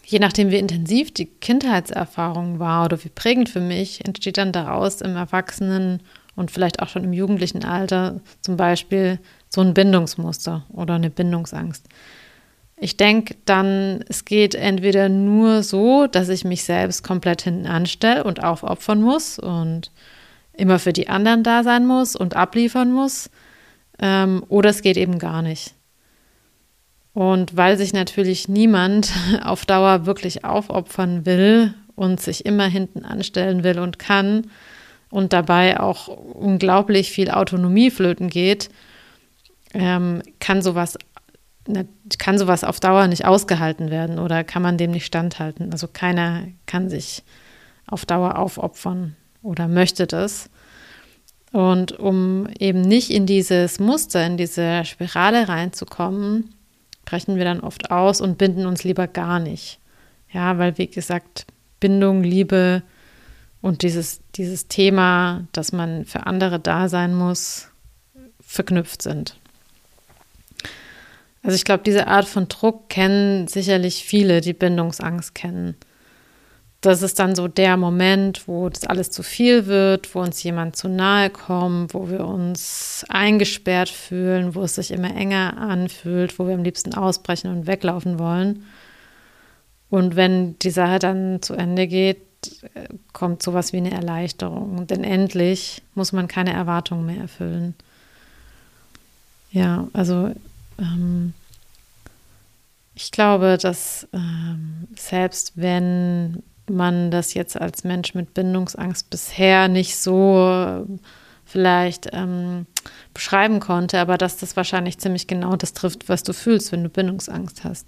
je 0.05 0.19
nachdem, 0.19 0.51
wie 0.51 0.57
intensiv 0.59 1.13
die 1.13 1.27
Kindheitserfahrung 1.27 2.59
war 2.59 2.87
oder 2.87 3.03
wie 3.05 3.11
prägend 3.11 3.49
für 3.49 3.61
mich, 3.61 4.05
entsteht 4.05 4.39
dann 4.39 4.53
daraus 4.53 5.01
im 5.01 5.17
Erwachsenen 5.17 6.03
und 6.37 6.51
vielleicht 6.51 6.81
auch 6.81 6.89
schon 6.89 7.05
im 7.05 7.13
jugendlichen 7.13 7.65
Alter 7.65 8.21
zum 8.41 8.57
Beispiel 8.57 9.19
so 9.49 9.61
ein 9.61 9.75
Bindungsmuster 9.75 10.65
oder 10.71 10.95
eine 10.95 11.11
Bindungsangst. 11.11 11.87
Ich 12.81 12.97
denke 12.97 13.35
dann, 13.45 14.05
es 14.09 14.25
geht 14.25 14.55
entweder 14.55 15.09
nur 15.09 15.65
so, 15.65 16.07
dass 16.07 16.29
ich 16.29 16.45
mich 16.45 16.63
selbst 16.63 17.03
komplett 17.03 17.43
hinten 17.43 17.67
anstelle 17.67 18.23
und 18.23 18.43
aufopfern 18.43 19.03
muss 19.03 19.39
und 19.39 19.91
immer 20.53 20.79
für 20.79 20.93
die 20.93 21.09
anderen 21.09 21.43
da 21.43 21.65
sein 21.65 21.87
muss 21.87 22.15
und 22.15 22.37
abliefern 22.37 22.93
muss, 22.93 23.31
ähm, 23.99 24.45
oder 24.49 24.71
es 24.71 24.83
geht 24.83 24.97
eben 24.97 25.19
gar 25.19 25.43
nicht. 25.43 25.75
Und 27.15 27.57
weil 27.57 27.77
sich 27.77 27.93
natürlich 27.93 28.49
niemand 28.49 29.12
auf 29.43 29.67
Dauer 29.67 30.07
wirklich 30.07 30.45
aufopfern 30.45 31.27
will 31.27 31.75
und 31.97 32.21
sich 32.21 32.47
immer 32.47 32.67
hinten 32.67 33.05
anstellen 33.05 33.65
will 33.65 33.79
und 33.79 33.99
kann 33.99 34.50
und 35.11 35.33
dabei 35.33 35.81
auch 35.81 36.09
unglaublich 36.09 37.11
viel 37.11 37.31
Autonomie 37.31 37.91
flöten 37.91 38.29
geht, 38.29 38.69
ähm, 39.75 40.23
kann 40.38 40.62
sowas 40.62 40.97
kann 42.19 42.38
sowas 42.38 42.65
auf 42.65 42.81
Dauer 42.81 43.09
nicht 43.09 43.27
ausgehalten 43.27 43.91
werden 43.91 44.19
oder 44.19 44.43
kann 44.43 44.62
man 44.62 44.79
dem 44.79 44.91
nicht 44.91 45.05
standhalten. 45.05 45.71
Also 45.73 45.87
keiner 45.87 46.45
kann 46.67 46.88
sich 46.88 47.23
auf 47.87 48.07
Dauer 48.07 48.38
aufopfern 48.38 49.17
oder 49.43 49.69
möchte 49.69 50.07
das. 50.07 50.49
Und 51.53 51.93
um 51.99 52.47
eben 52.59 52.83
nicht 52.83 53.11
in 53.11 53.27
dieses 53.27 53.81
Muster, 53.81 54.25
in 54.25 54.37
diese 54.37 54.85
Spirale 54.85 55.49
reinzukommen, 55.49 56.55
brechen 57.09 57.37
wir 57.37 57.45
dann 57.45 57.61
oft 57.61 57.91
aus 57.91 58.21
und 58.21 58.37
binden 58.37 58.67
uns 58.67 58.85
lieber 58.85 59.07
gar 59.07 59.41
nicht. 59.41 59.79
Ja, 60.31 60.59
weil, 60.59 60.77
wie 60.77 60.88
gesagt, 60.88 61.47
Bindung, 61.81 62.23
Liebe 62.23 62.83
und 63.62 63.83
dieses, 63.83 64.21
dieses 64.35 64.69
Thema, 64.69 65.47
dass 65.53 65.73
man 65.73 66.05
für 66.05 66.27
andere 66.27 66.61
da 66.61 66.91
sein 66.91 67.15
muss, 67.15 67.69
verknüpft 68.43 69.00
sind. 69.00 69.37
Also 71.43 71.55
ich 71.55 71.65
glaube, 71.65 71.83
diese 71.83 72.09
Art 72.09 72.29
von 72.29 72.47
Druck 72.49 72.91
kennen 72.91 73.49
sicherlich 73.49 74.05
viele, 74.05 74.43
die 74.43 74.53
Bindungsangst 74.53 75.35
kennen 75.35 75.77
das 76.81 77.03
ist 77.03 77.19
dann 77.19 77.35
so 77.35 77.49
der 77.49 77.77
Moment, 77.77 78.47
wo 78.47 78.69
das 78.69 78.85
alles 78.85 79.11
zu 79.11 79.25
viel 79.25 79.67
wird, 79.67 80.15
wo 80.15 80.21
uns 80.21 80.43
jemand 80.43 80.77
zu 80.77 80.89
nahe 80.89 81.29
kommt, 81.29 81.93
wo 81.93 82.09
wir 82.09 82.25
uns 82.25 83.05
eingesperrt 83.09 83.89
fühlen, 83.89 84.55
wo 84.55 84.63
es 84.63 84.77
sich 84.77 84.93
immer 84.93 85.15
enger 85.15 85.57
anfühlt, 85.59 86.39
wo 86.39 86.47
wir 86.47 86.55
am 86.55 86.63
liebsten 86.63 86.95
ausbrechen 86.95 87.51
und 87.51 87.67
weglaufen 87.67 88.19
wollen. 88.21 88.65
Und 89.91 90.15
wenn 90.15 90.59
die 90.61 90.71
Sache 90.71 91.01
dann 91.01 91.43
zu 91.43 91.55
Ende 91.55 91.89
geht, 91.89 92.19
kommt 93.13 93.43
sowas 93.43 93.73
wie 93.73 93.79
eine 93.79 93.91
Erleichterung. 93.91 94.87
Denn 94.87 95.03
endlich 95.03 95.83
muss 95.95 96.13
man 96.13 96.29
keine 96.29 96.53
Erwartungen 96.53 97.07
mehr 97.07 97.23
erfüllen. 97.23 97.75
Ja, 99.51 99.89
also 99.93 100.33
ähm, 100.79 101.33
ich 102.95 103.11
glaube, 103.11 103.59
dass 103.61 104.07
ähm, 104.13 104.87
selbst 104.97 105.53
wenn 105.57 106.43
man 106.71 107.11
das 107.11 107.35
jetzt 107.35 107.61
als 107.61 107.85
Mensch 107.85 108.15
mit 108.15 108.35
Bindungsangst 108.35 109.11
bisher 109.11 109.69
nicht 109.69 109.97
so 109.97 110.49
äh, 110.49 110.99
vielleicht 111.45 112.09
ähm, 112.13 112.67
beschreiben 113.15 113.61
konnte, 113.61 113.99
aber 113.99 114.19
dass 114.19 114.37
das 114.37 114.57
wahrscheinlich 114.57 114.99
ziemlich 114.99 115.27
genau 115.27 115.57
das 115.57 115.73
trifft, 115.73 116.09
was 116.09 116.23
du 116.23 116.33
fühlst, 116.33 116.73
wenn 116.73 116.83
du 116.83 116.91
Bindungsangst 116.91 117.65
hast. 117.65 117.87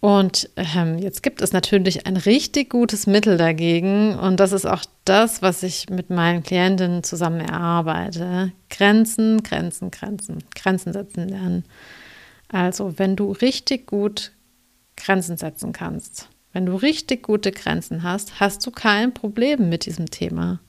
Und 0.00 0.50
ähm, 0.56 0.98
jetzt 0.98 1.22
gibt 1.22 1.40
es 1.40 1.52
natürlich 1.52 2.06
ein 2.06 2.18
richtig 2.18 2.68
gutes 2.68 3.06
Mittel 3.06 3.38
dagegen 3.38 4.18
und 4.18 4.38
das 4.38 4.52
ist 4.52 4.66
auch 4.66 4.84
das, 5.06 5.40
was 5.40 5.62
ich 5.62 5.88
mit 5.88 6.10
meinen 6.10 6.42
Klientinnen 6.42 7.02
zusammen 7.02 7.40
erarbeite. 7.40 8.52
Grenzen, 8.68 9.42
Grenzen, 9.42 9.90
Grenzen, 9.90 10.44
Grenzen 10.54 10.92
setzen 10.92 11.28
lernen. 11.28 11.64
Also 12.48 12.98
wenn 12.98 13.16
du 13.16 13.32
richtig 13.32 13.86
gut 13.86 14.32
Grenzen 14.96 15.38
setzen 15.38 15.72
kannst, 15.72 16.28
wenn 16.54 16.66
du 16.66 16.76
richtig 16.76 17.24
gute 17.24 17.52
Grenzen 17.52 18.04
hast, 18.04 18.40
hast 18.40 18.64
du 18.64 18.70
kein 18.70 19.12
Problem 19.12 19.68
mit 19.68 19.86
diesem 19.86 20.08
Thema. 20.08 20.60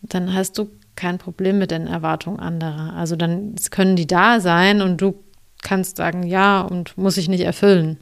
Dann 0.00 0.32
hast 0.32 0.56
du 0.58 0.70
kein 0.96 1.18
Problem 1.18 1.58
mit 1.58 1.70
den 1.70 1.86
Erwartungen 1.86 2.40
anderer. 2.40 2.94
Also 2.94 3.14
dann 3.14 3.54
können 3.70 3.96
die 3.96 4.06
da 4.06 4.40
sein 4.40 4.80
und 4.80 5.00
du 5.00 5.22
kannst 5.62 5.98
sagen, 5.98 6.22
ja, 6.22 6.62
und 6.62 6.96
muss 6.96 7.18
ich 7.18 7.28
nicht 7.28 7.42
erfüllen. 7.42 7.98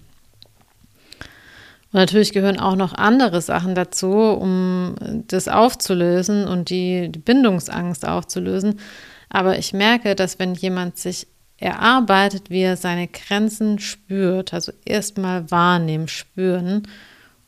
Und 1.93 2.01
natürlich 2.01 2.33
gehören 2.33 2.61
auch 2.61 2.77
noch 2.77 2.95
andere 2.95 3.41
Sachen 3.43 3.75
dazu, 3.75 4.13
um 4.13 4.95
das 5.27 5.49
aufzulösen 5.49 6.47
und 6.47 6.71
die, 6.71 7.09
Bindungsangst 7.09 8.07
aufzulösen. 8.07 8.79
Aber 9.31 9.59
ich 9.59 9.73
merke, 9.73 10.15
dass 10.15 10.39
wenn 10.39 10.55
jemand 10.55 10.97
sich 10.97 11.27
er 11.65 11.81
arbeitet, 11.81 12.51
wie 12.51 12.61
er 12.61 12.77
seine 12.77 13.09
Grenzen 13.09 13.79
spürt, 13.79 14.53
also 14.53 14.71
erstmal 14.85 15.51
wahrnehmen, 15.51 16.09
spüren 16.09 16.87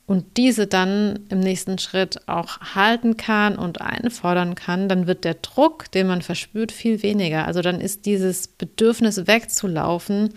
und 0.07 0.39
diese 0.39 0.67
dann 0.67 1.19
im 1.29 1.41
nächsten 1.41 1.79
Schritt 1.79 2.27
auch 2.27 2.61
halten 2.75 3.19
kann 3.19 3.57
und 3.57 3.83
einfordern 3.83 4.55
kann, 4.55 4.89
dann 4.89 5.07
wird 5.07 5.25
der 5.25 5.35
Druck, 5.35 5.91
den 5.91 6.07
man 6.07 6.23
verspürt, 6.23 6.73
viel 6.73 7.03
weniger. 7.03 7.47
Also 7.47 7.61
dann 7.61 7.79
ist 7.79 8.07
dieses 8.07 8.49
Bedürfnis 8.49 9.27
wegzulaufen, 9.27 10.33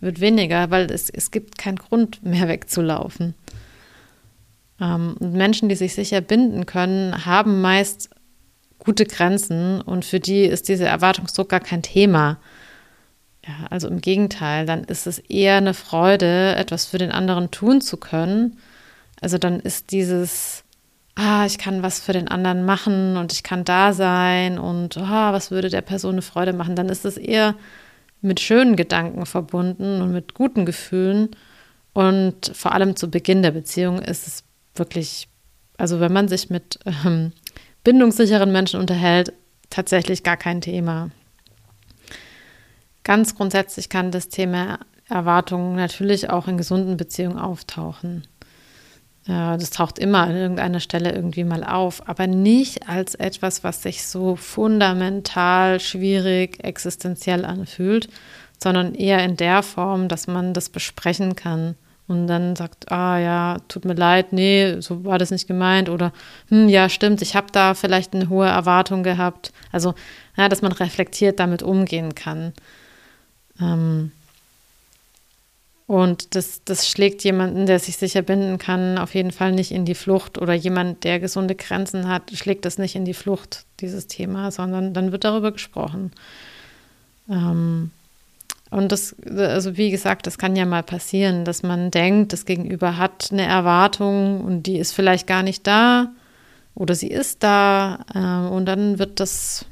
wird 0.00 0.20
weniger, 0.22 0.70
weil 0.70 0.90
es, 0.90 1.10
es 1.10 1.30
gibt 1.30 1.58
keinen 1.58 1.76
Grund 1.76 2.24
mehr 2.24 2.48
wegzulaufen. 2.48 3.34
Ähm, 4.80 5.16
Menschen, 5.20 5.68
die 5.68 5.74
sich 5.76 5.94
sicher 5.94 6.22
binden 6.22 6.64
können, 6.64 7.26
haben 7.26 7.60
meist 7.60 8.08
gute 8.78 9.04
Grenzen 9.04 9.82
und 9.82 10.06
für 10.06 10.20
die 10.20 10.44
ist 10.44 10.68
dieser 10.68 10.88
Erwartungsdruck 10.88 11.50
gar 11.50 11.60
kein 11.60 11.82
Thema. 11.82 12.38
Ja, 13.50 13.66
also 13.68 13.88
im 13.88 14.00
Gegenteil, 14.00 14.64
dann 14.64 14.84
ist 14.84 15.06
es 15.06 15.18
eher 15.18 15.56
eine 15.56 15.74
Freude, 15.74 16.54
etwas 16.54 16.86
für 16.86 16.98
den 16.98 17.10
anderen 17.10 17.50
tun 17.50 17.80
zu 17.80 17.96
können. 17.96 18.58
Also 19.20 19.38
dann 19.38 19.58
ist 19.58 19.90
dieses, 19.90 20.62
ah, 21.16 21.44
ich 21.46 21.58
kann 21.58 21.82
was 21.82 21.98
für 22.00 22.12
den 22.12 22.28
anderen 22.28 22.64
machen 22.64 23.16
und 23.16 23.32
ich 23.32 23.42
kann 23.42 23.64
da 23.64 23.92
sein 23.92 24.58
und 24.58 24.96
ah, 24.98 25.32
was 25.32 25.50
würde 25.50 25.68
der 25.68 25.80
Person 25.80 26.12
eine 26.12 26.22
Freude 26.22 26.52
machen, 26.52 26.76
dann 26.76 26.88
ist 26.88 27.04
es 27.04 27.16
eher 27.16 27.56
mit 28.20 28.38
schönen 28.38 28.76
Gedanken 28.76 29.26
verbunden 29.26 30.00
und 30.00 30.12
mit 30.12 30.34
guten 30.34 30.64
Gefühlen. 30.64 31.30
Und 31.92 32.52
vor 32.54 32.72
allem 32.72 32.94
zu 32.94 33.10
Beginn 33.10 33.42
der 33.42 33.50
Beziehung 33.50 33.98
ist 34.00 34.28
es 34.28 34.44
wirklich, 34.76 35.28
also 35.76 35.98
wenn 35.98 36.12
man 36.12 36.28
sich 36.28 36.50
mit 36.50 36.78
ähm, 36.86 37.32
bindungssicheren 37.82 38.52
Menschen 38.52 38.78
unterhält, 38.78 39.32
tatsächlich 39.70 40.22
gar 40.22 40.36
kein 40.36 40.60
Thema. 40.60 41.10
Ganz 43.10 43.34
grundsätzlich 43.34 43.88
kann 43.88 44.12
das 44.12 44.28
Thema 44.28 44.78
Erwartungen 45.08 45.74
natürlich 45.74 46.30
auch 46.30 46.46
in 46.46 46.56
gesunden 46.56 46.96
Beziehungen 46.96 47.40
auftauchen. 47.40 48.22
Das 49.26 49.70
taucht 49.70 49.98
immer 49.98 50.20
an 50.20 50.36
irgendeiner 50.36 50.78
Stelle 50.78 51.10
irgendwie 51.10 51.42
mal 51.42 51.64
auf, 51.64 52.08
aber 52.08 52.28
nicht 52.28 52.88
als 52.88 53.16
etwas, 53.16 53.64
was 53.64 53.82
sich 53.82 54.06
so 54.06 54.36
fundamental 54.36 55.80
schwierig, 55.80 56.62
existenziell 56.62 57.44
anfühlt, 57.44 58.08
sondern 58.62 58.94
eher 58.94 59.24
in 59.24 59.36
der 59.36 59.64
Form, 59.64 60.06
dass 60.06 60.28
man 60.28 60.54
das 60.54 60.68
besprechen 60.68 61.34
kann 61.34 61.74
und 62.06 62.28
dann 62.28 62.54
sagt, 62.54 62.92
ah 62.92 63.18
ja, 63.18 63.56
tut 63.66 63.86
mir 63.86 63.94
leid, 63.94 64.32
nee, 64.32 64.76
so 64.78 65.04
war 65.04 65.18
das 65.18 65.32
nicht 65.32 65.48
gemeint 65.48 65.88
oder 65.88 66.12
hm, 66.48 66.68
ja, 66.68 66.88
stimmt, 66.88 67.22
ich 67.22 67.34
habe 67.34 67.48
da 67.50 67.74
vielleicht 67.74 68.14
eine 68.14 68.28
hohe 68.28 68.46
Erwartung 68.46 69.02
gehabt. 69.02 69.50
Also, 69.72 69.94
ja, 70.36 70.48
dass 70.48 70.62
man 70.62 70.70
reflektiert 70.70 71.40
damit 71.40 71.64
umgehen 71.64 72.14
kann. 72.14 72.52
Ähm, 73.60 74.12
und 75.86 76.36
das, 76.36 76.62
das 76.64 76.88
schlägt 76.88 77.24
jemanden, 77.24 77.66
der 77.66 77.80
sich 77.80 77.96
sicher 77.96 78.22
binden 78.22 78.58
kann, 78.58 78.96
auf 78.96 79.14
jeden 79.14 79.32
Fall 79.32 79.50
nicht 79.50 79.72
in 79.72 79.84
die 79.84 79.96
Flucht. 79.96 80.38
Oder 80.38 80.54
jemand, 80.54 81.02
der 81.02 81.18
gesunde 81.18 81.56
Grenzen 81.56 82.06
hat, 82.06 82.30
schlägt 82.32 82.64
das 82.64 82.78
nicht 82.78 82.94
in 82.94 83.04
die 83.04 83.14
Flucht. 83.14 83.64
dieses 83.80 84.06
Thema, 84.06 84.52
sondern 84.52 84.94
dann 84.94 85.10
wird 85.10 85.24
darüber 85.24 85.50
gesprochen. 85.50 86.12
Ähm, 87.28 87.90
und 88.70 88.92
das, 88.92 89.16
also 89.26 89.76
wie 89.76 89.90
gesagt, 89.90 90.28
das 90.28 90.38
kann 90.38 90.54
ja 90.54 90.64
mal 90.64 90.84
passieren, 90.84 91.44
dass 91.44 91.64
man 91.64 91.90
denkt, 91.90 92.32
das 92.32 92.44
Gegenüber 92.44 92.96
hat 92.96 93.30
eine 93.32 93.42
Erwartung 93.42 94.42
und 94.42 94.62
die 94.64 94.78
ist 94.78 94.92
vielleicht 94.92 95.26
gar 95.26 95.42
nicht 95.42 95.66
da 95.66 96.12
oder 96.76 96.94
sie 96.94 97.08
ist 97.08 97.42
da 97.42 98.04
äh, 98.14 98.54
und 98.54 98.66
dann 98.66 99.00
wird 99.00 99.18
das 99.18 99.64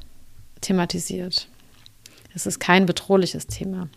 thematisiert. 0.61 1.47
Es 2.38 2.47
ist 2.47 2.61
kein 2.61 2.87
bedrohliches 2.87 3.47
Thema. 3.47 3.88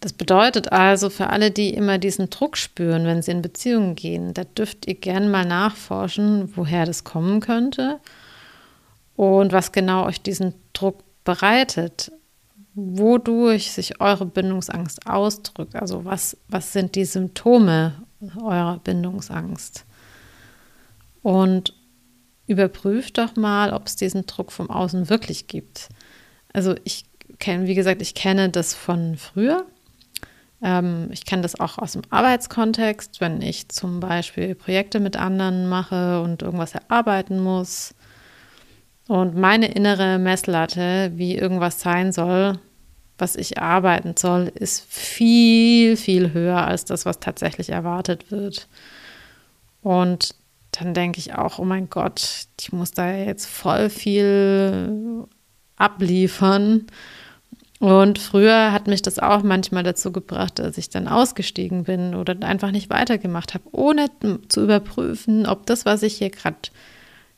Das 0.00 0.12
bedeutet 0.12 0.72
also 0.72 1.10
für 1.10 1.30
alle, 1.30 1.50
die 1.50 1.70
immer 1.70 1.98
diesen 1.98 2.28
Druck 2.28 2.56
spüren, 2.56 3.06
wenn 3.06 3.22
sie 3.22 3.30
in 3.30 3.42
Beziehungen 3.42 3.94
gehen, 3.94 4.34
da 4.34 4.44
dürft 4.44 4.86
ihr 4.86 4.94
gerne 4.94 5.28
mal 5.28 5.44
nachforschen, 5.44 6.56
woher 6.56 6.84
das 6.84 7.04
kommen 7.04 7.40
könnte 7.40 8.00
und 9.16 9.52
was 9.52 9.72
genau 9.72 10.06
euch 10.06 10.20
diesen 10.20 10.54
Druck 10.72 11.02
bereitet 11.24 12.12
wodurch 12.76 13.72
sich 13.72 14.00
eure 14.02 14.26
Bindungsangst 14.26 15.06
ausdrückt. 15.06 15.74
Also 15.74 16.04
was, 16.04 16.36
was 16.46 16.74
sind 16.74 16.94
die 16.94 17.06
Symptome 17.06 17.94
eurer 18.38 18.78
Bindungsangst? 18.78 19.84
Und 21.22 21.72
überprüft 22.46 23.18
doch 23.18 23.34
mal, 23.34 23.72
ob 23.72 23.86
es 23.86 23.96
diesen 23.96 24.26
Druck 24.26 24.52
vom 24.52 24.70
Außen 24.70 25.08
wirklich 25.08 25.48
gibt. 25.48 25.88
Also 26.56 26.74
ich 26.84 27.04
kenne, 27.38 27.66
wie 27.66 27.74
gesagt, 27.74 28.00
ich 28.00 28.14
kenne 28.14 28.48
das 28.48 28.72
von 28.72 29.18
früher. 29.18 29.66
Ähm, 30.62 31.10
ich 31.12 31.26
kenne 31.26 31.42
das 31.42 31.60
auch 31.60 31.76
aus 31.76 31.92
dem 31.92 32.00
Arbeitskontext, 32.08 33.20
wenn 33.20 33.42
ich 33.42 33.68
zum 33.68 34.00
Beispiel 34.00 34.54
Projekte 34.54 34.98
mit 34.98 35.18
anderen 35.18 35.68
mache 35.68 36.22
und 36.22 36.40
irgendwas 36.40 36.74
erarbeiten 36.74 37.42
muss. 37.42 37.94
Und 39.06 39.36
meine 39.36 39.66
innere 39.66 40.18
Messlatte, 40.18 41.12
wie 41.14 41.36
irgendwas 41.36 41.78
sein 41.78 42.10
soll, 42.10 42.58
was 43.18 43.36
ich 43.36 43.58
arbeiten 43.58 44.14
soll, 44.16 44.50
ist 44.54 44.82
viel, 44.90 45.98
viel 45.98 46.32
höher 46.32 46.66
als 46.66 46.86
das, 46.86 47.04
was 47.04 47.20
tatsächlich 47.20 47.68
erwartet 47.68 48.30
wird. 48.30 48.66
Und 49.82 50.34
dann 50.70 50.94
denke 50.94 51.18
ich 51.18 51.34
auch, 51.34 51.58
oh 51.58 51.66
mein 51.66 51.90
Gott, 51.90 52.46
ich 52.58 52.72
muss 52.72 52.92
da 52.92 53.14
jetzt 53.14 53.44
voll 53.44 53.90
viel 53.90 55.28
abliefern. 55.76 56.86
Und 57.78 58.18
früher 58.18 58.72
hat 58.72 58.86
mich 58.86 59.02
das 59.02 59.18
auch 59.18 59.42
manchmal 59.42 59.82
dazu 59.82 60.10
gebracht, 60.10 60.58
dass 60.58 60.78
ich 60.78 60.88
dann 60.88 61.08
ausgestiegen 61.08 61.84
bin 61.84 62.14
oder 62.14 62.34
einfach 62.46 62.70
nicht 62.70 62.88
weitergemacht 62.88 63.52
habe, 63.52 63.64
ohne 63.72 64.06
zu 64.48 64.62
überprüfen, 64.62 65.46
ob 65.46 65.66
das, 65.66 65.84
was 65.84 66.02
ich 66.02 66.16
hier 66.16 66.30
gerade 66.30 66.56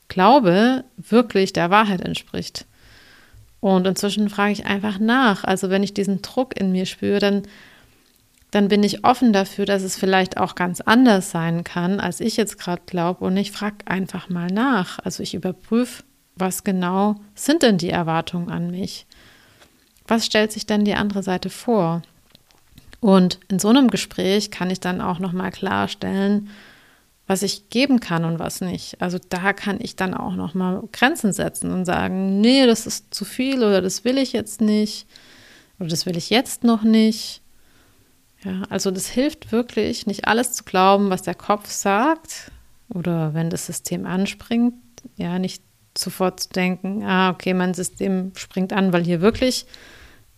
glaube, 0.07 0.85
wirklich 0.97 1.53
der 1.53 1.71
Wahrheit 1.71 2.01
entspricht. 2.01 2.67
Und 3.61 3.87
inzwischen 3.87 4.29
frage 4.29 4.53
ich 4.53 4.67
einfach 4.67 4.99
nach. 4.99 5.45
Also 5.45 5.71
wenn 5.71 5.83
ich 5.83 5.95
diesen 5.95 6.23
Druck 6.23 6.59
in 6.59 6.71
mir 6.71 6.87
spüre, 6.87 7.19
dann, 7.19 7.43
dann 8.53 8.69
bin 8.69 8.85
ich 8.85 9.05
offen 9.05 9.33
dafür, 9.33 9.67
dass 9.67 9.83
es 9.83 9.97
vielleicht 9.97 10.39
auch 10.39 10.55
ganz 10.55 10.81
anders 10.81 11.33
sein 11.33 11.65
kann, 11.65 11.99
als 11.99 12.21
ich 12.21 12.37
jetzt 12.37 12.59
gerade 12.59 12.83
glaube. 12.87 13.25
Und 13.25 13.37
ich 13.37 13.51
frage 13.51 13.79
einfach 13.87 14.29
mal 14.29 14.47
nach. 14.47 15.01
Also 15.01 15.23
ich 15.23 15.35
überprüfe, 15.35 16.05
was 16.39 16.65
genau 16.65 17.17
sind 17.35 17.63
denn 17.63 17.79
die 17.79 17.91
Erwartungen 17.91 18.51
an 18.51 18.71
mich? 18.71 19.07
Was 20.07 20.27
stellt 20.27 20.53
sich 20.53 20.67
denn 20.67 20.85
die 20.85 20.95
andere 20.95 21.23
Seite 21.23 21.51
vor? 21.51 22.03
Und 23.01 23.39
in 23.49 23.59
so 23.59 23.69
einem 23.69 23.89
Gespräch 23.89 24.51
kann 24.51 24.71
ich 24.71 24.81
dann 24.81 25.01
auch 25.01 25.19
nochmal 25.19 25.53
klarstellen, 25.53 26.49
was 27.27 27.43
ich 27.43 27.69
geben 27.69 28.01
kann 28.01 28.25
und 28.25 28.39
was 28.39 28.61
nicht. 28.63 29.01
Also 29.01 29.19
da 29.29 29.53
kann 29.53 29.79
ich 29.81 29.97
dann 29.97 30.15
auch 30.15 30.35
noch 30.35 30.55
mal 30.55 30.83
Grenzen 30.93 31.33
setzen 31.33 31.71
und 31.71 31.85
sagen, 31.85 32.41
nee, 32.41 32.67
das 32.67 32.87
ist 32.87 33.13
zu 33.15 33.25
viel 33.25 33.59
oder 33.59 33.83
das 33.83 34.05
will 34.05 34.17
ich 34.17 34.33
jetzt 34.33 34.61
nicht 34.61 35.07
oder 35.79 35.91
das 35.91 36.07
will 36.07 36.17
ich 36.17 36.31
jetzt 36.31 36.65
noch 36.65 36.83
nicht. 36.83 37.43
Ja, 38.43 38.63
also 38.71 38.91
das 38.91 39.09
hilft 39.09 39.53
wirklich, 39.53 40.07
nicht 40.07 40.27
alles 40.27 40.53
zu 40.53 40.65
glauben, 40.65 41.11
was 41.11 41.23
der 41.23 41.35
Kopf 41.35 41.71
sagt 41.71 42.51
oder 42.89 43.35
wenn 43.35 43.51
das 43.51 43.67
System 43.67 44.07
anspringt, 44.07 44.75
ja, 45.17 45.39
nicht 45.39 45.63
sofort 45.99 46.41
zu 46.41 46.49
denken, 46.51 47.05
ah, 47.05 47.31
okay, 47.31 47.55
mein 47.55 47.75
System 47.75 48.33
springt 48.37 48.73
an, 48.73 48.93
weil 48.93 49.05
hier 49.05 49.21
wirklich 49.21 49.67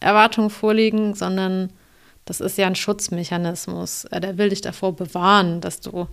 Erwartungen 0.00 0.50
vorliegen, 0.50 1.14
sondern 1.14 1.70
das 2.24 2.40
ist 2.40 2.58
ja 2.58 2.66
ein 2.66 2.76
Schutzmechanismus. 2.76 4.04
Äh, 4.06 4.20
der 4.20 4.38
will 4.38 4.50
dich 4.50 4.60
davor 4.60 4.94
bewahren, 4.96 5.60
dass 5.60 5.80
du 5.80 6.08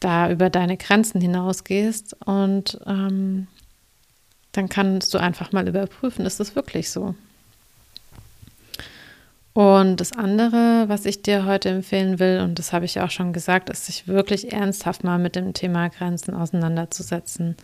da 0.00 0.30
über 0.30 0.50
deine 0.50 0.76
Grenzen 0.76 1.20
hinausgehst 1.20 2.16
und 2.26 2.78
ähm, 2.86 3.46
dann 4.52 4.68
kannst 4.68 5.12
du 5.14 5.18
einfach 5.18 5.52
mal 5.52 5.68
überprüfen, 5.68 6.26
ist 6.26 6.40
das 6.40 6.54
wirklich 6.54 6.90
so? 6.90 7.14
Und 9.56 10.02
das 10.02 10.12
andere, 10.12 10.84
was 10.88 11.06
ich 11.06 11.22
dir 11.22 11.46
heute 11.46 11.70
empfehlen 11.70 12.18
will, 12.18 12.40
und 12.40 12.58
das 12.58 12.74
habe 12.74 12.84
ich 12.84 13.00
auch 13.00 13.10
schon 13.10 13.32
gesagt, 13.32 13.70
ist, 13.70 13.86
sich 13.86 14.06
wirklich 14.06 14.52
ernsthaft 14.52 15.02
mal 15.02 15.18
mit 15.18 15.34
dem 15.34 15.54
Thema 15.54 15.88
Grenzen 15.88 16.34
auseinanderzusetzen. 16.34 17.56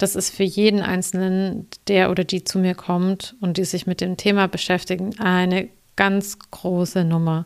Das 0.00 0.16
ist 0.16 0.34
für 0.34 0.44
jeden 0.44 0.80
Einzelnen, 0.80 1.68
der 1.86 2.10
oder 2.10 2.24
die 2.24 2.42
zu 2.42 2.58
mir 2.58 2.74
kommt 2.74 3.36
und 3.42 3.58
die 3.58 3.64
sich 3.64 3.86
mit 3.86 4.00
dem 4.00 4.16
Thema 4.16 4.48
beschäftigen, 4.48 5.18
eine 5.20 5.68
ganz 5.94 6.38
große 6.38 7.04
Nummer. 7.04 7.44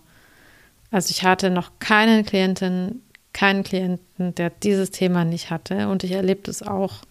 Also 0.93 1.11
ich 1.11 1.25
hatte 1.25 1.51
noch 1.51 1.73
keine 1.81 2.23
Klientin, 2.23 3.03
keinen 3.33 3.65
Klienten, 3.65 4.37
der 4.37 4.51
dieses 4.51 4.93
Thema 4.93 5.25
nicht 5.25 5.51
hatte. 5.51 5.89
Und 5.89 6.05
ich 6.05 6.13
erlebe 6.13 6.43
das 6.45 6.63
auch 6.63 7.03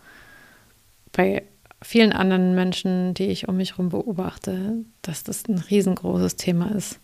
bei 1.12 1.44
vielen 1.82 2.14
anderen 2.14 2.56
Menschen, 2.56 3.14
die 3.14 3.26
ich 3.26 3.50
um 3.50 3.58
mich 3.58 3.72
herum 3.72 3.90
beobachte, 3.90 4.86
dass 5.02 5.26
das 5.26 5.44
ein 5.50 5.58
riesengroßes 5.58 6.38
Thema 6.38 6.72
ist. 6.72 7.02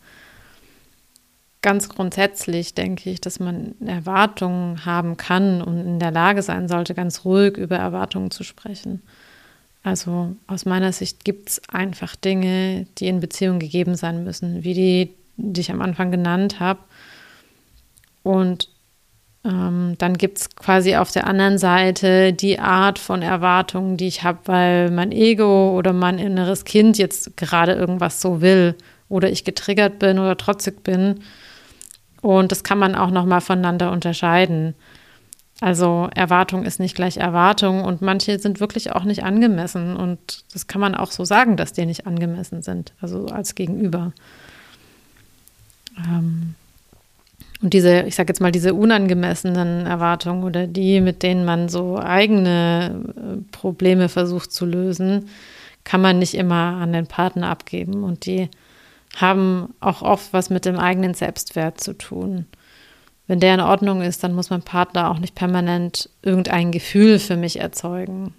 Ganz 1.62 1.90
grundsätzlich 1.90 2.72
denke 2.72 3.10
ich, 3.10 3.20
dass 3.20 3.38
man 3.38 3.74
Erwartungen 3.86 4.86
haben 4.86 5.18
kann 5.18 5.60
und 5.60 5.78
in 5.78 5.98
der 5.98 6.10
Lage 6.10 6.42
sein 6.42 6.68
sollte, 6.68 6.94
ganz 6.94 7.24
ruhig 7.26 7.58
über 7.58 7.76
Erwartungen 7.76 8.30
zu 8.30 8.44
sprechen. 8.44 9.02
Also 9.82 10.36
aus 10.46 10.64
meiner 10.64 10.92
Sicht 10.92 11.24
gibt 11.24 11.50
es 11.50 11.62
einfach 11.68 12.16
Dinge, 12.16 12.86
die 12.98 13.08
in 13.08 13.20
Beziehung 13.20 13.58
gegeben 13.58 13.94
sein 13.94 14.24
müssen, 14.24 14.64
wie 14.64 14.74
die, 14.74 15.14
die 15.36 15.60
ich 15.60 15.70
am 15.70 15.82
Anfang 15.82 16.10
genannt 16.10 16.60
habe. 16.60 16.80
Und 18.22 18.68
ähm, 19.44 19.94
dann 19.98 20.18
gibt 20.18 20.38
es 20.38 20.54
quasi 20.54 20.96
auf 20.96 21.12
der 21.12 21.26
anderen 21.26 21.56
Seite 21.56 22.32
die 22.34 22.58
Art 22.58 22.98
von 22.98 23.22
Erwartungen, 23.22 23.96
die 23.96 24.06
ich 24.06 24.22
habe, 24.22 24.38
weil 24.44 24.90
mein 24.90 25.12
Ego 25.12 25.76
oder 25.76 25.92
mein 25.94 26.18
inneres 26.18 26.64
Kind 26.64 26.98
jetzt 26.98 27.36
gerade 27.38 27.72
irgendwas 27.72 28.20
so 28.20 28.42
will 28.42 28.76
oder 29.08 29.30
ich 29.30 29.44
getriggert 29.44 29.98
bin 29.98 30.18
oder 30.18 30.36
trotzig 30.36 30.84
bin. 30.84 31.20
Und 32.22 32.52
das 32.52 32.64
kann 32.64 32.78
man 32.78 32.94
auch 32.94 33.10
nochmal 33.10 33.40
voneinander 33.40 33.92
unterscheiden. 33.92 34.74
Also 35.60 36.08
Erwartung 36.14 36.64
ist 36.64 36.80
nicht 36.80 36.94
gleich 36.94 37.18
Erwartung 37.18 37.84
und 37.84 38.00
manche 38.00 38.38
sind 38.38 38.60
wirklich 38.60 38.92
auch 38.92 39.04
nicht 39.04 39.24
angemessen 39.24 39.94
und 39.94 40.44
das 40.54 40.66
kann 40.66 40.80
man 40.80 40.94
auch 40.94 41.10
so 41.10 41.26
sagen, 41.26 41.58
dass 41.58 41.74
die 41.74 41.84
nicht 41.84 42.06
angemessen 42.06 42.62
sind, 42.62 42.94
also 43.02 43.26
als 43.26 43.54
Gegenüber. 43.54 44.12
Ähm, 45.98 46.54
und 47.62 47.74
diese, 47.74 48.02
ich 48.02 48.14
sage 48.14 48.30
jetzt 48.30 48.40
mal, 48.40 48.52
diese 48.52 48.72
unangemessenen 48.72 49.84
Erwartungen 49.84 50.44
oder 50.44 50.66
die, 50.66 51.00
mit 51.02 51.22
denen 51.22 51.44
man 51.44 51.68
so 51.68 51.98
eigene 51.98 53.02
äh, 53.16 53.52
Probleme 53.52 54.08
versucht 54.08 54.50
zu 54.52 54.64
lösen, 54.64 55.28
kann 55.84 56.00
man 56.00 56.18
nicht 56.18 56.34
immer 56.34 56.78
an 56.80 56.94
den 56.94 57.06
Partner 57.06 57.48
abgeben. 57.48 58.02
Und 58.02 58.24
die 58.24 58.48
haben 59.16 59.74
auch 59.80 60.02
oft 60.02 60.32
was 60.32 60.50
mit 60.50 60.64
dem 60.64 60.78
eigenen 60.78 61.14
Selbstwert 61.14 61.80
zu 61.80 61.94
tun. 61.94 62.46
Wenn 63.26 63.40
der 63.40 63.54
in 63.54 63.60
Ordnung 63.60 64.02
ist, 64.02 64.24
dann 64.24 64.34
muss 64.34 64.50
mein 64.50 64.62
Partner 64.62 65.10
auch 65.10 65.18
nicht 65.18 65.34
permanent 65.34 66.10
irgendein 66.22 66.72
Gefühl 66.72 67.18
für 67.18 67.36
mich 67.36 67.60
erzeugen. 67.60 68.34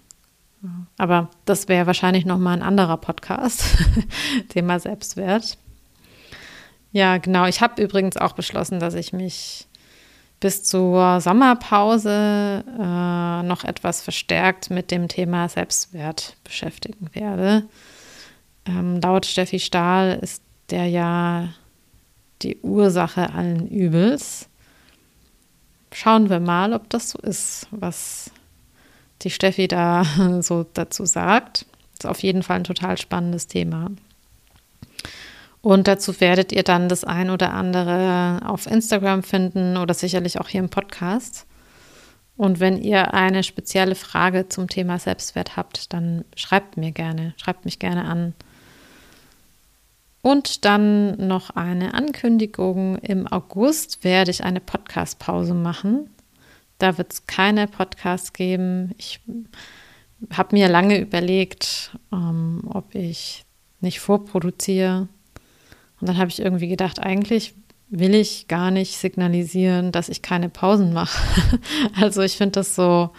Aber 0.96 1.30
das 1.44 1.68
wäre 1.68 1.86
wahrscheinlich 1.86 2.24
nochmal 2.24 2.56
ein 2.56 2.62
anderer 2.62 2.96
Podcast, 2.96 3.64
Thema 4.48 4.78
Selbstwert. 4.78 5.58
Ja, 6.92 7.16
genau. 7.18 7.46
Ich 7.46 7.60
habe 7.60 7.82
übrigens 7.82 8.16
auch 8.16 8.32
beschlossen, 8.32 8.78
dass 8.78 8.94
ich 8.94 9.12
mich 9.12 9.66
bis 10.38 10.62
zur 10.62 11.20
Sommerpause 11.20 12.64
äh, 12.66 13.42
noch 13.44 13.64
etwas 13.64 14.02
verstärkt 14.02 14.70
mit 14.70 14.90
dem 14.90 15.08
Thema 15.08 15.48
Selbstwert 15.48 16.36
beschäftigen 16.44 17.08
werde. 17.12 17.64
Ähm, 18.66 19.00
laut 19.00 19.24
Steffi 19.24 19.58
Stahl 19.58 20.18
ist 20.20 20.42
der 20.72 20.86
ja 20.86 21.50
die 22.42 22.58
Ursache 22.62 23.32
allen 23.32 23.68
Übels. 23.68 24.48
Schauen 25.92 26.30
wir 26.30 26.40
mal, 26.40 26.72
ob 26.72 26.88
das 26.90 27.10
so 27.10 27.18
ist, 27.18 27.68
was 27.70 28.30
die 29.20 29.30
Steffi 29.30 29.68
da 29.68 30.04
so 30.40 30.66
dazu 30.74 31.04
sagt. 31.04 31.66
Ist 31.92 32.06
auf 32.06 32.22
jeden 32.22 32.42
Fall 32.42 32.56
ein 32.56 32.64
total 32.64 32.98
spannendes 32.98 33.46
Thema. 33.46 33.90
Und 35.60 35.86
dazu 35.86 36.20
werdet 36.20 36.50
ihr 36.50 36.64
dann 36.64 36.88
das 36.88 37.04
ein 37.04 37.30
oder 37.30 37.54
andere 37.54 38.40
auf 38.44 38.66
Instagram 38.66 39.22
finden 39.22 39.76
oder 39.76 39.94
sicherlich 39.94 40.40
auch 40.40 40.48
hier 40.48 40.60
im 40.60 40.70
Podcast. 40.70 41.46
Und 42.36 42.58
wenn 42.58 42.82
ihr 42.82 43.14
eine 43.14 43.44
spezielle 43.44 43.94
Frage 43.94 44.48
zum 44.48 44.68
Thema 44.68 44.98
Selbstwert 44.98 45.56
habt, 45.56 45.92
dann 45.92 46.24
schreibt 46.34 46.76
mir 46.76 46.90
gerne, 46.90 47.34
schreibt 47.36 47.64
mich 47.64 47.78
gerne 47.78 48.06
an. 48.06 48.34
Und 50.22 50.64
dann 50.64 51.16
noch 51.26 51.50
eine 51.50 51.94
Ankündigung. 51.94 52.96
Im 52.98 53.26
August 53.26 54.04
werde 54.04 54.30
ich 54.30 54.44
eine 54.44 54.60
Podcast-Pause 54.60 55.54
machen. 55.54 56.10
Da 56.78 56.96
wird 56.96 57.12
es 57.12 57.26
keine 57.26 57.66
Podcasts 57.66 58.32
geben. 58.32 58.94
Ich 58.98 59.20
habe 60.32 60.54
mir 60.54 60.68
lange 60.68 60.98
überlegt, 61.00 61.96
ähm, 62.12 62.62
ob 62.66 62.94
ich 62.94 63.44
nicht 63.80 63.98
vorproduziere. 63.98 65.08
Und 66.00 66.08
dann 66.08 66.18
habe 66.18 66.30
ich 66.30 66.40
irgendwie 66.40 66.68
gedacht, 66.68 67.00
eigentlich 67.00 67.54
will 67.88 68.14
ich 68.14 68.48
gar 68.48 68.70
nicht 68.70 68.96
signalisieren, 68.96 69.92
dass 69.92 70.08
ich 70.08 70.22
keine 70.22 70.48
Pausen 70.48 70.92
mache. 70.92 71.20
also 72.00 72.22
ich 72.22 72.36
finde 72.36 72.52
das 72.52 72.74
so 72.74 73.10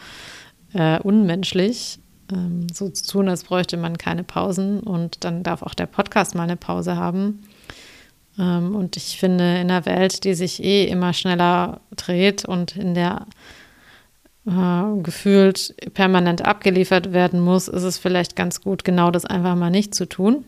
äh, 0.74 1.00
unmenschlich, 1.00 2.00
ähm, 2.34 2.68
so 2.74 2.90
zu 2.90 3.06
tun, 3.06 3.30
als 3.30 3.44
bräuchte 3.44 3.78
man 3.78 3.98
keine 3.98 4.24
Pausen 4.24 4.80
und 4.80 5.24
dann 5.24 5.44
darf 5.44 5.62
auch 5.62 5.74
der 5.74 5.86
Podcast 5.86 6.36
mal 6.36 6.44
eine 6.44 6.58
Pause 6.58 6.96
haben. 6.96 7.44
Ähm, 8.38 8.76
und 8.76 8.98
ich 8.98 9.18
finde, 9.20 9.44
in 9.60 9.70
einer 9.70 9.86
Welt, 9.86 10.24
die 10.24 10.34
sich 10.34 10.64
eh 10.64 10.86
immer 10.86 11.14
schneller 11.14 11.82
dreht 11.96 12.46
und 12.46 12.76
in 12.76 12.94
der 12.94 13.28
äh, 14.46 15.02
gefühlt 15.02 15.76
permanent 15.94 16.44
abgeliefert 16.44 17.14
werden 17.14 17.40
muss, 17.40 17.68
ist 17.68 17.84
es 17.84 17.98
vielleicht 17.98 18.36
ganz 18.36 18.62
gut, 18.62 18.84
genau 18.84 19.12
das 19.12 19.26
einfach 19.26 19.56
mal 19.56 19.70
nicht 19.70 19.96
zu 19.96 20.08
tun. 20.08 20.46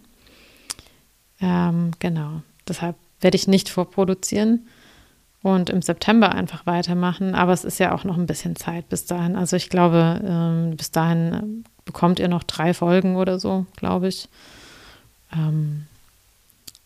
Ähm, 1.42 1.92
genau, 2.00 2.42
deshalb 2.68 2.96
werde 3.22 3.36
ich 3.36 3.48
nicht 3.48 3.70
vorproduzieren 3.70 4.68
und 5.42 5.70
im 5.70 5.82
September 5.82 6.32
einfach 6.34 6.66
weitermachen. 6.66 7.36
Aber 7.36 7.54
es 7.54 7.64
ist 7.64 7.80
ja 7.80 7.94
auch 7.94 8.04
noch 8.04 8.18
ein 8.18 8.26
bisschen 8.26 8.56
Zeit 8.56 8.90
bis 8.90 9.06
dahin. 9.06 9.36
Also 9.36 9.56
ich 9.56 9.70
glaube, 9.70 10.22
ähm, 10.26 10.76
bis 10.76 10.92
dahin 10.92 11.64
bekommt 11.86 12.20
ihr 12.20 12.28
noch 12.28 12.44
drei 12.44 12.74
Folgen 12.74 13.16
oder 13.16 13.40
so, 13.40 13.66
glaube 13.76 14.08
ich. 14.08 14.28
Ähm, 15.34 15.86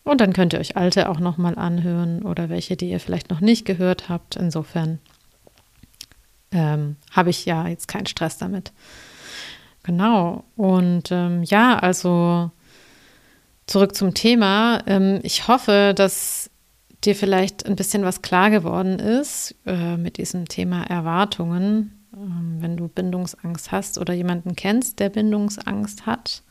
und 0.04 0.20
dann 0.20 0.32
könnt 0.32 0.52
ihr 0.52 0.60
euch 0.60 0.76
alte 0.76 1.08
auch 1.08 1.20
noch 1.20 1.36
mal 1.36 1.56
anhören 1.56 2.22
oder 2.22 2.48
welche, 2.48 2.76
die 2.76 2.90
ihr 2.90 3.00
vielleicht 3.00 3.30
noch 3.30 3.40
nicht 3.40 3.64
gehört 3.64 4.08
habt. 4.08 4.36
Insofern 4.36 4.98
ähm, 6.52 6.96
habe 7.10 7.30
ich 7.30 7.44
ja 7.44 7.68
jetzt 7.68 7.88
keinen 7.88 8.06
Stress 8.06 8.38
damit. 8.38 8.72
Genau. 9.82 10.44
Und 10.56 11.10
ähm, 11.10 11.42
ja, 11.42 11.78
also 11.78 12.50
zurück 13.66 13.94
zum 13.94 14.14
Thema. 14.14 14.82
Ähm, 14.86 15.20
ich 15.22 15.48
hoffe, 15.48 15.94
dass 15.94 16.50
dir 17.04 17.14
vielleicht 17.14 17.66
ein 17.66 17.76
bisschen 17.76 18.04
was 18.04 18.20
klar 18.22 18.50
geworden 18.50 18.98
ist 18.98 19.54
äh, 19.64 19.96
mit 19.96 20.18
diesem 20.18 20.48
Thema 20.48 20.82
Erwartungen, 20.82 21.99
wenn 22.58 22.76
du 22.76 22.88
Bindungsangst 22.88 23.72
hast 23.72 23.98
oder 23.98 24.14
jemanden 24.14 24.56
kennst, 24.56 24.98
der 24.98 25.08
Bindungsangst 25.08 26.06
hat. 26.06 26.42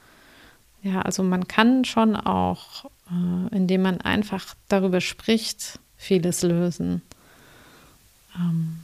Ja, 0.81 1.01
also 1.01 1.23
man 1.23 1.47
kann 1.47 1.85
schon 1.85 2.15
auch, 2.15 2.85
äh, 3.11 3.55
indem 3.55 3.81
man 3.83 4.01
einfach 4.01 4.55
darüber 4.67 5.01
spricht, 5.01 5.79
vieles 5.97 6.41
lösen. 6.41 7.01
Ähm, 8.35 8.79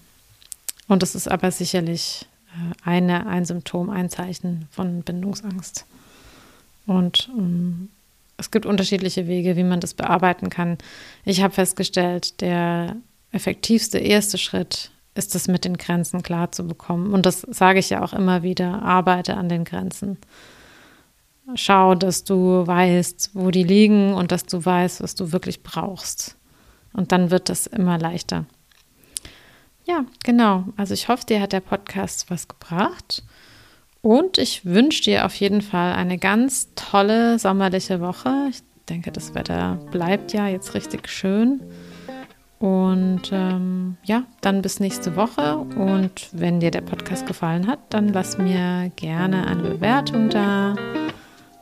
und 0.87 1.01
das 1.01 1.15
ist 1.15 1.29
aber 1.29 1.51
sicherlich 1.51 2.27
äh, 2.49 2.89
eine, 2.89 3.27
ein 3.27 3.45
Symptom, 3.45 3.89
ein 3.89 4.09
Zeichen 4.09 4.67
von 4.71 5.01
Bindungsangst. 5.03 5.85
Und 6.85 7.29
ähm, 7.37 7.89
es 8.37 8.51
gibt 8.51 8.65
unterschiedliche 8.65 9.27
Wege, 9.27 9.55
wie 9.55 9.63
man 9.63 9.79
das 9.79 9.93
bearbeiten 9.93 10.49
kann. 10.49 10.77
Ich 11.23 11.41
habe 11.41 11.53
festgestellt, 11.53 12.41
der 12.41 12.97
effektivste 13.31 13.97
erste 13.97 14.37
Schritt 14.37 14.91
ist 15.15 15.33
es, 15.33 15.47
mit 15.47 15.65
den 15.65 15.77
Grenzen 15.77 16.21
klar 16.21 16.51
zu 16.51 16.67
bekommen. 16.67 17.13
Und 17.13 17.25
das 17.25 17.41
sage 17.41 17.79
ich 17.79 17.89
ja 17.89 18.03
auch 18.03 18.13
immer 18.13 18.43
wieder, 18.43 18.83
arbeite 18.83 19.35
an 19.37 19.49
den 19.49 19.63
Grenzen. 19.63 20.17
Schau, 21.55 21.95
dass 21.95 22.23
du 22.23 22.67
weißt, 22.67 23.31
wo 23.33 23.49
die 23.49 23.63
liegen 23.63 24.13
und 24.13 24.31
dass 24.31 24.45
du 24.45 24.63
weißt, 24.63 25.01
was 25.01 25.15
du 25.15 25.31
wirklich 25.31 25.63
brauchst. 25.63 26.37
Und 26.93 27.11
dann 27.11 27.31
wird 27.31 27.49
das 27.49 27.65
immer 27.67 27.97
leichter. 27.97 28.45
Ja, 29.85 30.05
genau. 30.23 30.65
Also 30.75 30.93
ich 30.93 31.07
hoffe, 31.07 31.25
dir 31.25 31.41
hat 31.41 31.53
der 31.53 31.59
Podcast 31.59 32.29
was 32.29 32.47
gebracht. 32.47 33.23
Und 34.01 34.37
ich 34.37 34.65
wünsche 34.65 35.03
dir 35.03 35.25
auf 35.25 35.35
jeden 35.35 35.61
Fall 35.61 35.93
eine 35.93 36.17
ganz 36.17 36.69
tolle 36.75 37.39
sommerliche 37.39 38.01
Woche. 38.01 38.47
Ich 38.49 38.59
denke, 38.89 39.11
das 39.11 39.33
Wetter 39.33 39.79
bleibt 39.91 40.33
ja 40.33 40.47
jetzt 40.47 40.73
richtig 40.73 41.07
schön. 41.07 41.61
Und 42.59 43.31
ähm, 43.31 43.97
ja, 44.03 44.23
dann 44.41 44.61
bis 44.61 44.79
nächste 44.79 45.15
Woche. 45.15 45.57
Und 45.57 46.29
wenn 46.31 46.59
dir 46.59 46.71
der 46.71 46.81
Podcast 46.81 47.27
gefallen 47.27 47.67
hat, 47.67 47.79
dann 47.89 48.09
lass 48.09 48.37
mir 48.37 48.91
gerne 48.95 49.45
eine 49.47 49.63
Bewertung 49.63 50.29
da. 50.29 50.75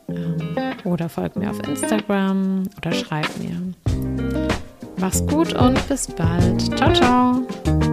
Ähm, 0.08 0.38
oder 0.84 1.10
folg 1.10 1.36
mir 1.36 1.50
auf 1.50 1.60
Instagram 1.68 2.64
oder 2.78 2.92
schreib 2.92 3.28
mir. 3.38 3.74
Mach's 4.98 5.26
gut 5.26 5.54
und 5.54 5.88
bis 5.88 6.08
bald. 6.08 6.62
Ciao, 6.78 6.94
ciao. 6.94 7.93